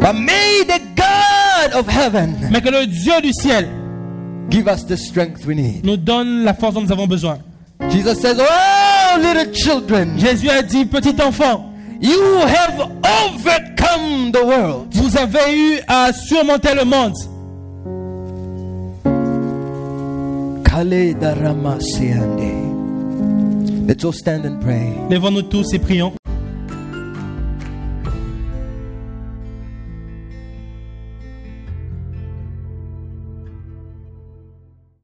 [0.00, 3.68] But may the God of heaven Mais que le Dieu du ciel
[4.50, 5.84] give us the strength we need.
[5.84, 7.38] nous donne la force dont nous avons besoin.
[7.90, 8.44] Jesus says, Oh,
[9.18, 12.80] little children, Jésus a dit, petit enfant, you have
[13.24, 14.88] overcome the world.
[14.92, 17.14] vous avez eu à surmonter le monde.
[23.86, 24.92] Let's all stand and pray.
[25.10, 26.12] Lèvons-nous tous et prions.